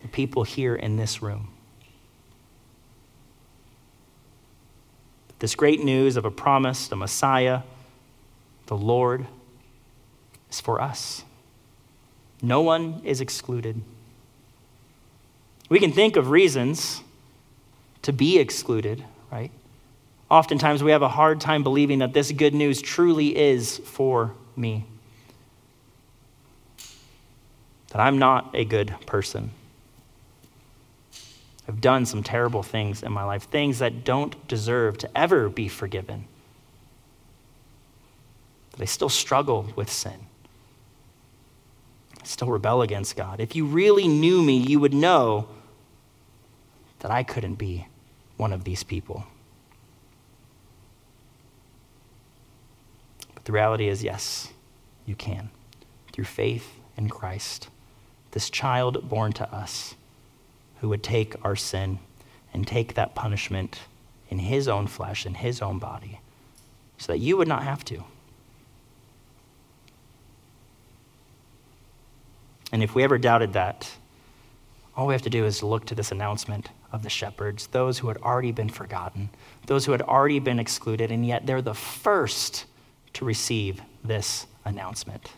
the 0.00 0.08
people 0.08 0.42
here 0.42 0.74
in 0.74 0.96
this 0.96 1.22
room. 1.22 1.48
This 5.38 5.54
great 5.54 5.82
news 5.82 6.16
of 6.16 6.24
a 6.24 6.30
promise, 6.30 6.88
the 6.88 6.96
Messiah, 6.96 7.62
the 8.66 8.76
Lord, 8.76 9.26
is 10.50 10.60
for 10.60 10.80
us. 10.80 11.24
No 12.40 12.60
one 12.60 13.00
is 13.04 13.20
excluded. 13.20 13.82
We 15.68 15.78
can 15.78 15.92
think 15.92 16.16
of 16.16 16.30
reasons 16.30 17.02
to 18.02 18.12
be 18.12 18.38
excluded, 18.38 19.04
right? 19.30 19.50
Oftentimes 20.30 20.82
we 20.82 20.92
have 20.92 21.02
a 21.02 21.08
hard 21.08 21.40
time 21.40 21.62
believing 21.62 21.98
that 21.98 22.12
this 22.14 22.32
good 22.32 22.54
news 22.54 22.80
truly 22.80 23.36
is 23.36 23.78
for 23.78 24.34
me. 24.56 24.86
That 27.92 28.00
I'm 28.00 28.18
not 28.18 28.50
a 28.54 28.64
good 28.64 28.94
person. 29.06 29.52
I've 31.68 31.80
done 31.80 32.06
some 32.06 32.22
terrible 32.22 32.62
things 32.62 33.02
in 33.02 33.12
my 33.12 33.24
life, 33.24 33.44
things 33.44 33.78
that 33.78 34.04
don't 34.04 34.48
deserve 34.48 34.98
to 34.98 35.10
ever 35.16 35.48
be 35.48 35.68
forgiven. 35.68 36.26
But 38.72 38.82
I 38.82 38.84
still 38.86 39.08
struggle 39.08 39.68
with 39.76 39.90
sin 39.90 40.26
still 42.24 42.48
rebel 42.48 42.82
against 42.82 43.16
God. 43.16 43.40
If 43.40 43.56
you 43.56 43.64
really 43.64 44.08
knew 44.08 44.42
me, 44.42 44.56
you 44.56 44.80
would 44.80 44.94
know 44.94 45.48
that 47.00 47.10
I 47.10 47.22
couldn't 47.22 47.54
be 47.54 47.86
one 48.36 48.52
of 48.52 48.64
these 48.64 48.82
people. 48.82 49.24
But 53.34 53.44
the 53.44 53.52
reality 53.52 53.88
is 53.88 54.02
yes, 54.02 54.52
you 55.06 55.14
can. 55.14 55.50
Through 56.12 56.24
faith 56.24 56.74
in 56.96 57.08
Christ, 57.08 57.68
this 58.32 58.50
child 58.50 59.08
born 59.08 59.32
to 59.34 59.54
us 59.54 59.94
who 60.80 60.88
would 60.88 61.02
take 61.02 61.34
our 61.44 61.56
sin 61.56 61.98
and 62.52 62.66
take 62.66 62.94
that 62.94 63.14
punishment 63.14 63.80
in 64.28 64.38
his 64.38 64.68
own 64.68 64.86
flesh, 64.86 65.24
in 65.24 65.34
his 65.34 65.62
own 65.62 65.78
body, 65.78 66.20
so 66.98 67.12
that 67.12 67.18
you 67.18 67.36
would 67.36 67.48
not 67.48 67.62
have 67.62 67.84
to. 67.84 68.04
And 72.72 72.82
if 72.82 72.94
we 72.94 73.04
ever 73.04 73.18
doubted 73.18 73.52
that, 73.52 73.90
all 74.96 75.06
we 75.06 75.14
have 75.14 75.22
to 75.22 75.30
do 75.30 75.44
is 75.44 75.62
look 75.62 75.86
to 75.86 75.94
this 75.94 76.10
announcement 76.10 76.70
of 76.90 77.02
the 77.02 77.10
shepherds, 77.10 77.66
those 77.68 77.98
who 77.98 78.08
had 78.08 78.16
already 78.18 78.52
been 78.52 78.68
forgotten, 78.68 79.30
those 79.66 79.84
who 79.84 79.92
had 79.92 80.02
already 80.02 80.38
been 80.38 80.58
excluded, 80.58 81.10
and 81.10 81.26
yet 81.26 81.46
they're 81.46 81.62
the 81.62 81.74
first 81.74 82.64
to 83.14 83.24
receive 83.24 83.80
this 84.04 84.46
announcement. 84.64 85.32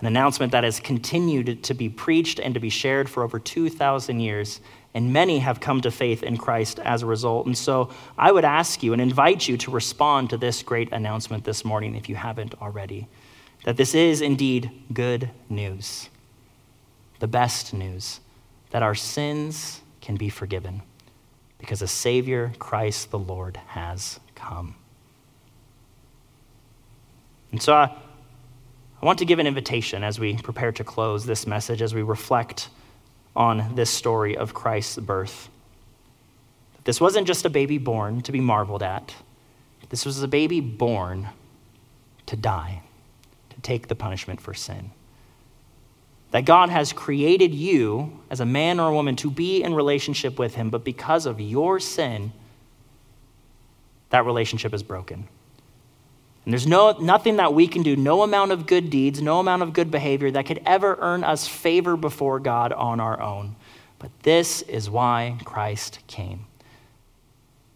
An 0.00 0.06
announcement 0.06 0.52
that 0.52 0.64
has 0.64 0.78
continued 0.78 1.64
to 1.64 1.74
be 1.74 1.88
preached 1.88 2.38
and 2.38 2.54
to 2.54 2.60
be 2.60 2.70
shared 2.70 3.08
for 3.08 3.22
over 3.22 3.38
2,000 3.38 4.20
years, 4.20 4.60
and 4.94 5.12
many 5.12 5.40
have 5.40 5.60
come 5.60 5.80
to 5.80 5.90
faith 5.90 6.22
in 6.22 6.36
Christ 6.36 6.78
as 6.78 7.02
a 7.02 7.06
result. 7.06 7.46
And 7.46 7.58
so 7.58 7.90
I 8.16 8.30
would 8.30 8.44
ask 8.44 8.82
you 8.82 8.92
and 8.92 9.02
invite 9.02 9.48
you 9.48 9.56
to 9.58 9.70
respond 9.70 10.30
to 10.30 10.36
this 10.36 10.62
great 10.62 10.92
announcement 10.92 11.44
this 11.44 11.64
morning 11.64 11.94
if 11.94 12.08
you 12.08 12.14
haven't 12.14 12.54
already 12.62 13.08
that 13.64 13.76
this 13.76 13.94
is 13.94 14.20
indeed 14.20 14.70
good 14.92 15.30
news, 15.48 16.08
the 17.18 17.26
best 17.26 17.74
news, 17.74 18.20
that 18.70 18.82
our 18.82 18.94
sins 18.94 19.80
can 20.00 20.16
be 20.16 20.28
forgiven 20.28 20.82
because 21.58 21.82
a 21.82 21.88
Savior, 21.88 22.52
Christ 22.58 23.10
the 23.10 23.18
Lord, 23.18 23.56
has 23.68 24.20
come. 24.34 24.76
And 27.50 27.60
so 27.60 27.74
I, 27.74 27.96
I 29.00 29.06
want 29.06 29.20
to 29.20 29.24
give 29.24 29.38
an 29.38 29.46
invitation 29.46 30.02
as 30.02 30.18
we 30.18 30.36
prepare 30.36 30.72
to 30.72 30.82
close 30.82 31.24
this 31.24 31.46
message, 31.46 31.82
as 31.82 31.94
we 31.94 32.02
reflect 32.02 32.68
on 33.36 33.76
this 33.76 33.90
story 33.90 34.36
of 34.36 34.54
Christ's 34.54 34.98
birth. 34.98 35.48
This 36.82 37.00
wasn't 37.00 37.26
just 37.26 37.44
a 37.44 37.50
baby 37.50 37.78
born 37.78 38.22
to 38.22 38.32
be 38.32 38.40
marveled 38.40 38.82
at, 38.82 39.14
this 39.90 40.04
was 40.04 40.22
a 40.22 40.28
baby 40.28 40.60
born 40.60 41.28
to 42.26 42.36
die, 42.36 42.82
to 43.50 43.60
take 43.62 43.88
the 43.88 43.94
punishment 43.94 44.40
for 44.40 44.52
sin. 44.52 44.90
That 46.32 46.44
God 46.44 46.68
has 46.68 46.92
created 46.92 47.54
you 47.54 48.20
as 48.28 48.40
a 48.40 48.44
man 48.44 48.80
or 48.80 48.90
a 48.90 48.92
woman 48.92 49.16
to 49.16 49.30
be 49.30 49.62
in 49.62 49.74
relationship 49.74 50.38
with 50.38 50.56
Him, 50.56 50.68
but 50.68 50.84
because 50.84 51.24
of 51.24 51.40
your 51.40 51.80
sin, 51.80 52.32
that 54.10 54.26
relationship 54.26 54.74
is 54.74 54.82
broken. 54.82 55.28
And 56.48 56.54
there's 56.54 56.66
no, 56.66 56.92
nothing 56.92 57.36
that 57.36 57.52
we 57.52 57.68
can 57.68 57.82
do, 57.82 57.94
no 57.94 58.22
amount 58.22 58.52
of 58.52 58.66
good 58.66 58.88
deeds, 58.88 59.20
no 59.20 59.38
amount 59.38 59.60
of 59.60 59.74
good 59.74 59.90
behavior 59.90 60.30
that 60.30 60.46
could 60.46 60.62
ever 60.64 60.96
earn 60.98 61.22
us 61.22 61.46
favor 61.46 61.94
before 61.94 62.40
God 62.40 62.72
on 62.72 63.00
our 63.00 63.20
own. 63.20 63.54
But 63.98 64.10
this 64.22 64.62
is 64.62 64.88
why 64.88 65.36
Christ 65.44 65.98
came 66.06 66.46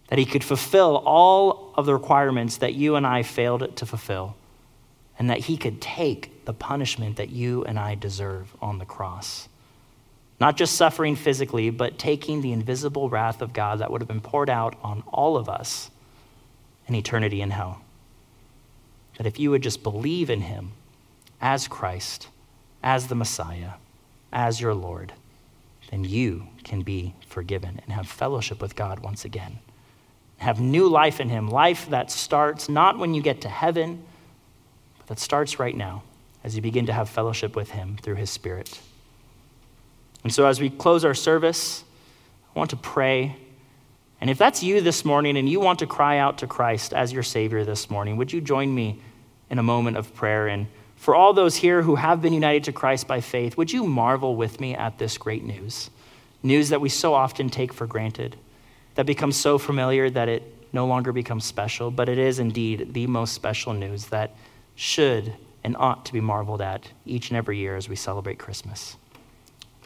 that 0.09 0.19
he 0.19 0.25
could 0.25 0.43
fulfill 0.43 1.03
all 1.05 1.75
of 1.77 1.85
the 1.85 1.93
requirements 1.93 2.57
that 2.57 2.73
you 2.73 2.97
and 2.97 3.07
I 3.07 3.25
failed 3.25 3.77
to 3.77 3.85
fulfill, 3.85 4.37
and 5.19 5.29
that 5.29 5.41
he 5.41 5.59
could 5.59 5.83
take 5.83 6.47
the 6.47 6.55
punishment 6.55 7.17
that 7.17 7.29
you 7.29 7.65
and 7.65 7.79
I 7.79 7.95
deserve 7.95 8.57
on 8.63 8.79
the 8.79 8.87
cross. 8.87 9.51
Not 10.41 10.57
just 10.57 10.77
suffering 10.77 11.15
physically, 11.15 11.69
but 11.69 11.99
taking 11.99 12.41
the 12.41 12.53
invisible 12.53 13.11
wrath 13.11 13.43
of 13.43 13.53
God 13.53 13.81
that 13.81 13.91
would 13.91 14.01
have 14.01 14.09
been 14.09 14.23
poured 14.23 14.49
out 14.49 14.79
on 14.83 15.03
all 15.09 15.37
of 15.37 15.51
us 15.51 15.91
in 16.87 16.95
eternity 16.95 17.43
in 17.43 17.51
hell. 17.51 17.83
That 19.18 19.27
if 19.27 19.38
you 19.38 19.51
would 19.51 19.62
just 19.62 19.83
believe 19.83 20.31
in 20.31 20.42
him 20.42 20.72
as 21.40 21.68
Christ, 21.68 22.29
as 22.83 23.09
the 23.09 23.14
Messiah, 23.14 23.72
as 24.33 24.61
your 24.61 24.75
Lord, 24.75 25.12
then 25.90 26.05
you 26.05 26.48
can 26.64 26.83
be 26.83 27.14
forgiven 27.27 27.81
and 27.85 27.92
have 27.92 28.09
fellowship 28.09 28.61
with 28.62 28.75
God 28.75 29.01
once 29.01 29.25
again 29.25 29.59
have 30.42 30.61
new 30.61 30.88
life 30.88 31.20
in 31.20 31.29
Him, 31.29 31.48
life 31.48 31.88
that 31.90 32.11
starts 32.11 32.68
not 32.68 32.98
when 32.98 33.14
you 33.14 33.22
get 33.22 33.40
to 33.42 33.48
heaven, 33.48 34.05
but 34.98 35.07
that 35.07 35.18
starts 35.18 35.59
right 35.59 35.77
now 35.77 36.03
as 36.44 36.57
you 36.57 36.62
begin 36.62 36.87
to 36.87 36.92
have 36.92 37.09
fellowship 37.09 37.55
with 37.55 37.70
Him 37.70 37.96
through 38.03 38.16
His 38.16 38.29
Spirit. 38.29 38.81
And 40.25 40.33
so, 40.33 40.46
as 40.46 40.61
we 40.61 40.68
close 40.68 41.05
our 41.05 41.14
service, 41.14 41.85
I 42.55 42.59
want 42.59 42.70
to 42.70 42.77
pray. 42.77 43.37
And 44.23 44.31
if 44.31 44.39
that's 44.39 44.63
you 44.63 44.81
this 44.81 45.05
morning 45.05 45.37
and 45.37 45.49
you 45.49 45.59
want 45.59 45.81
to 45.81 45.87
cry 45.89 46.19
out 46.19 46.39
to 46.39 46.47
Christ 46.47 46.95
as 46.95 47.13
your 47.13 47.25
Savior 47.25 47.65
this 47.65 47.91
morning, 47.91 48.17
would 48.19 48.33
you 48.33 48.41
join 48.41 48.73
me 48.73 49.01
in 49.51 49.59
a 49.59 49.65
moment 49.65 49.97
of 49.97 50.15
prayer? 50.15 50.47
And 50.47 50.69
for 50.95 51.17
all 51.17 51.33
those 51.33 51.57
here 51.57 51.83
who 51.83 51.97
have 51.97 52.23
been 52.23 52.33
united 52.33 52.63
to 52.65 52.73
Christ 52.73 53.09
by 53.09 53.21
faith, 53.21 53.57
would 53.57 53.73
you 53.73 53.83
marvel 53.83 54.37
with 54.37 54.61
me 54.61 54.77
at 54.77 54.97
this 54.97 55.19
great 55.19 55.43
news? 55.43 55.91
News 56.41 56.69
that 56.69 56.81
we 56.81 56.89
so 56.89 57.15
often 57.15 57.51
take 57.51 57.73
for 57.73 57.85
granted 57.85 58.37
that 58.95 59.07
becomes 59.07 59.37
so 59.37 59.59
familiar 59.59 60.09
that 60.09 60.29
it 60.29 60.69
no 60.73 60.87
longer 60.87 61.11
becomes 61.11 61.45
special, 61.45 61.91
but 61.91 62.09
it 62.09 62.19
is 62.19 62.39
indeed 62.39 62.95
the 62.95 63.09
most 63.09 63.33
special 63.33 63.73
news 63.73 64.07
that 64.07 64.37
should 64.77 65.35
and 65.65 65.77
ought 65.77 66.07
to 66.07 66.13
be 66.13 66.21
marveled 66.21 66.63
at 66.63 66.89
each 67.05 67.31
and 67.31 67.37
every 67.37 67.59
year 67.59 67.75
as 67.75 67.89
we 67.89 67.97
celebrate 67.97 68.39
Christmas. 68.39 68.97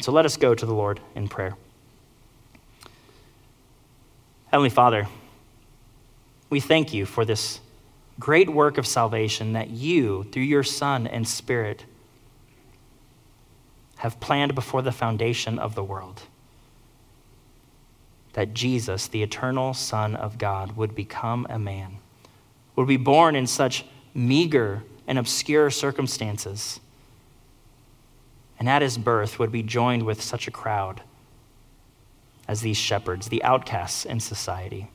So 0.00 0.12
let 0.12 0.26
us 0.26 0.36
go 0.36 0.54
to 0.54 0.66
the 0.66 0.74
Lord 0.74 1.00
in 1.14 1.26
prayer. 1.26 1.56
Heavenly 4.50 4.70
Father, 4.70 5.08
we 6.50 6.60
thank 6.60 6.94
you 6.94 7.04
for 7.04 7.24
this 7.24 7.60
great 8.20 8.48
work 8.48 8.78
of 8.78 8.86
salvation 8.86 9.54
that 9.54 9.70
you, 9.70 10.24
through 10.24 10.44
your 10.44 10.62
Son 10.62 11.06
and 11.06 11.26
Spirit, 11.26 11.84
have 13.98 14.20
planned 14.20 14.54
before 14.54 14.82
the 14.82 14.92
foundation 14.92 15.58
of 15.58 15.74
the 15.74 15.82
world 15.82 16.22
that 18.34 18.52
Jesus, 18.52 19.08
the 19.08 19.22
eternal 19.22 19.72
Son 19.72 20.14
of 20.14 20.36
God, 20.36 20.76
would 20.76 20.94
become 20.94 21.46
a 21.48 21.58
man, 21.58 21.96
would 22.76 22.86
be 22.86 22.98
born 22.98 23.34
in 23.34 23.46
such 23.46 23.84
meager 24.14 24.84
and 25.06 25.18
obscure 25.18 25.70
circumstances, 25.70 26.78
and 28.58 28.68
at 28.68 28.82
his 28.82 28.98
birth 28.98 29.38
would 29.38 29.50
be 29.50 29.62
joined 29.62 30.04
with 30.04 30.22
such 30.22 30.46
a 30.46 30.50
crowd 30.50 31.00
as 32.48 32.60
these 32.60 32.76
shepherds, 32.76 33.28
the 33.28 33.42
outcasts 33.42 34.04
in 34.04 34.20
society. 34.20 34.88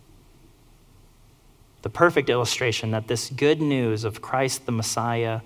The 1.82 1.90
perfect 1.90 2.30
illustration 2.30 2.92
that 2.92 3.08
this 3.08 3.30
good 3.30 3.62
news 3.62 4.04
of 4.04 4.22
Christ 4.22 4.66
the 4.66 4.72
Messiah, 4.72 5.42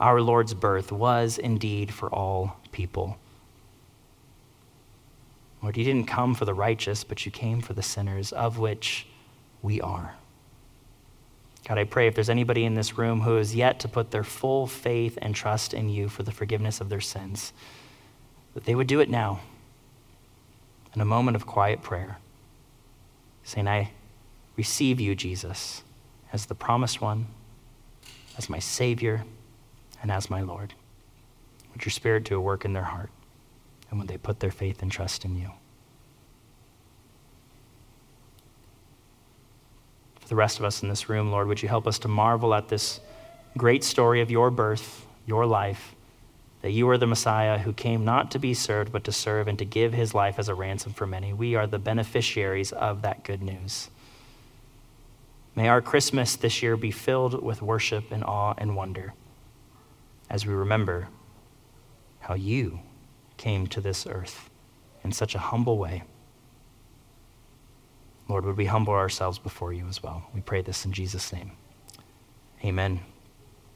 our 0.00 0.20
Lord's 0.20 0.54
birth, 0.54 0.90
was 0.90 1.38
indeed 1.38 1.92
for 1.92 2.08
all 2.08 2.56
people. 2.72 3.18
Lord, 5.62 5.76
you 5.76 5.84
didn't 5.84 6.06
come 6.06 6.34
for 6.34 6.44
the 6.44 6.54
righteous, 6.54 7.04
but 7.04 7.24
you 7.24 7.32
came 7.32 7.60
for 7.60 7.72
the 7.72 7.82
sinners, 7.82 8.32
of 8.32 8.58
which 8.58 9.06
we 9.62 9.80
are. 9.80 10.14
God, 11.66 11.78
I 11.78 11.84
pray 11.84 12.06
if 12.06 12.14
there's 12.14 12.28
anybody 12.28 12.64
in 12.64 12.74
this 12.74 12.98
room 12.98 13.22
who 13.22 13.36
has 13.36 13.54
yet 13.54 13.80
to 13.80 13.88
put 13.88 14.10
their 14.10 14.24
full 14.24 14.66
faith 14.66 15.18
and 15.22 15.34
trust 15.34 15.72
in 15.72 15.88
you 15.88 16.10
for 16.10 16.22
the 16.22 16.32
forgiveness 16.32 16.80
of 16.80 16.90
their 16.90 17.00
sins, 17.00 17.54
that 18.52 18.64
they 18.64 18.74
would 18.74 18.86
do 18.86 19.00
it 19.00 19.08
now 19.08 19.40
in 20.94 21.00
a 21.00 21.04
moment 21.04 21.36
of 21.36 21.46
quiet 21.46 21.82
prayer, 21.82 22.18
saying, 23.42 23.68
I 23.68 23.90
receive 24.56 25.00
you, 25.00 25.14
Jesus, 25.14 25.82
as 26.32 26.46
the 26.46 26.54
promised 26.54 27.00
one, 27.00 27.26
as 28.38 28.48
my 28.48 28.58
Savior, 28.58 29.24
and 30.02 30.10
as 30.10 30.30
my 30.30 30.40
Lord. 30.40 30.74
Would 31.72 31.84
your 31.84 31.90
Spirit 31.90 32.24
do 32.24 32.36
a 32.36 32.40
work 32.40 32.64
in 32.64 32.72
their 32.72 32.84
heart? 32.84 33.10
and 33.94 34.00
when 34.00 34.08
they 34.08 34.16
put 34.16 34.40
their 34.40 34.50
faith 34.50 34.82
and 34.82 34.90
trust 34.90 35.24
in 35.24 35.36
you. 35.36 35.48
For 40.18 40.26
the 40.26 40.34
rest 40.34 40.58
of 40.58 40.64
us 40.64 40.82
in 40.82 40.88
this 40.88 41.08
room, 41.08 41.30
Lord, 41.30 41.46
would 41.46 41.62
you 41.62 41.68
help 41.68 41.86
us 41.86 42.00
to 42.00 42.08
marvel 42.08 42.54
at 42.54 42.68
this 42.68 42.98
great 43.56 43.84
story 43.84 44.20
of 44.20 44.32
your 44.32 44.50
birth, 44.50 45.06
your 45.26 45.46
life, 45.46 45.93
that 46.64 46.70
you 46.70 46.88
are 46.88 46.96
the 46.96 47.06
Messiah 47.06 47.58
who 47.58 47.74
came 47.74 48.06
not 48.06 48.30
to 48.30 48.38
be 48.38 48.54
served, 48.54 48.90
but 48.90 49.04
to 49.04 49.12
serve 49.12 49.48
and 49.48 49.58
to 49.58 49.66
give 49.66 49.92
his 49.92 50.14
life 50.14 50.38
as 50.38 50.48
a 50.48 50.54
ransom 50.54 50.94
for 50.94 51.06
many. 51.06 51.30
We 51.30 51.54
are 51.56 51.66
the 51.66 51.78
beneficiaries 51.78 52.72
of 52.72 53.02
that 53.02 53.22
good 53.22 53.42
news. 53.42 53.90
May 55.54 55.68
our 55.68 55.82
Christmas 55.82 56.36
this 56.36 56.62
year 56.62 56.78
be 56.78 56.90
filled 56.90 57.42
with 57.42 57.60
worship 57.60 58.10
and 58.10 58.24
awe 58.24 58.54
and 58.56 58.74
wonder 58.74 59.12
as 60.30 60.46
we 60.46 60.54
remember 60.54 61.08
how 62.20 62.32
you 62.32 62.80
came 63.36 63.66
to 63.66 63.82
this 63.82 64.06
earth 64.06 64.48
in 65.04 65.12
such 65.12 65.34
a 65.34 65.38
humble 65.38 65.76
way. 65.76 66.04
Lord, 68.26 68.46
would 68.46 68.56
we 68.56 68.64
humble 68.64 68.94
ourselves 68.94 69.38
before 69.38 69.74
you 69.74 69.86
as 69.86 70.02
well? 70.02 70.30
We 70.34 70.40
pray 70.40 70.62
this 70.62 70.86
in 70.86 70.92
Jesus' 70.94 71.30
name. 71.30 71.52
Amen. 72.64 73.00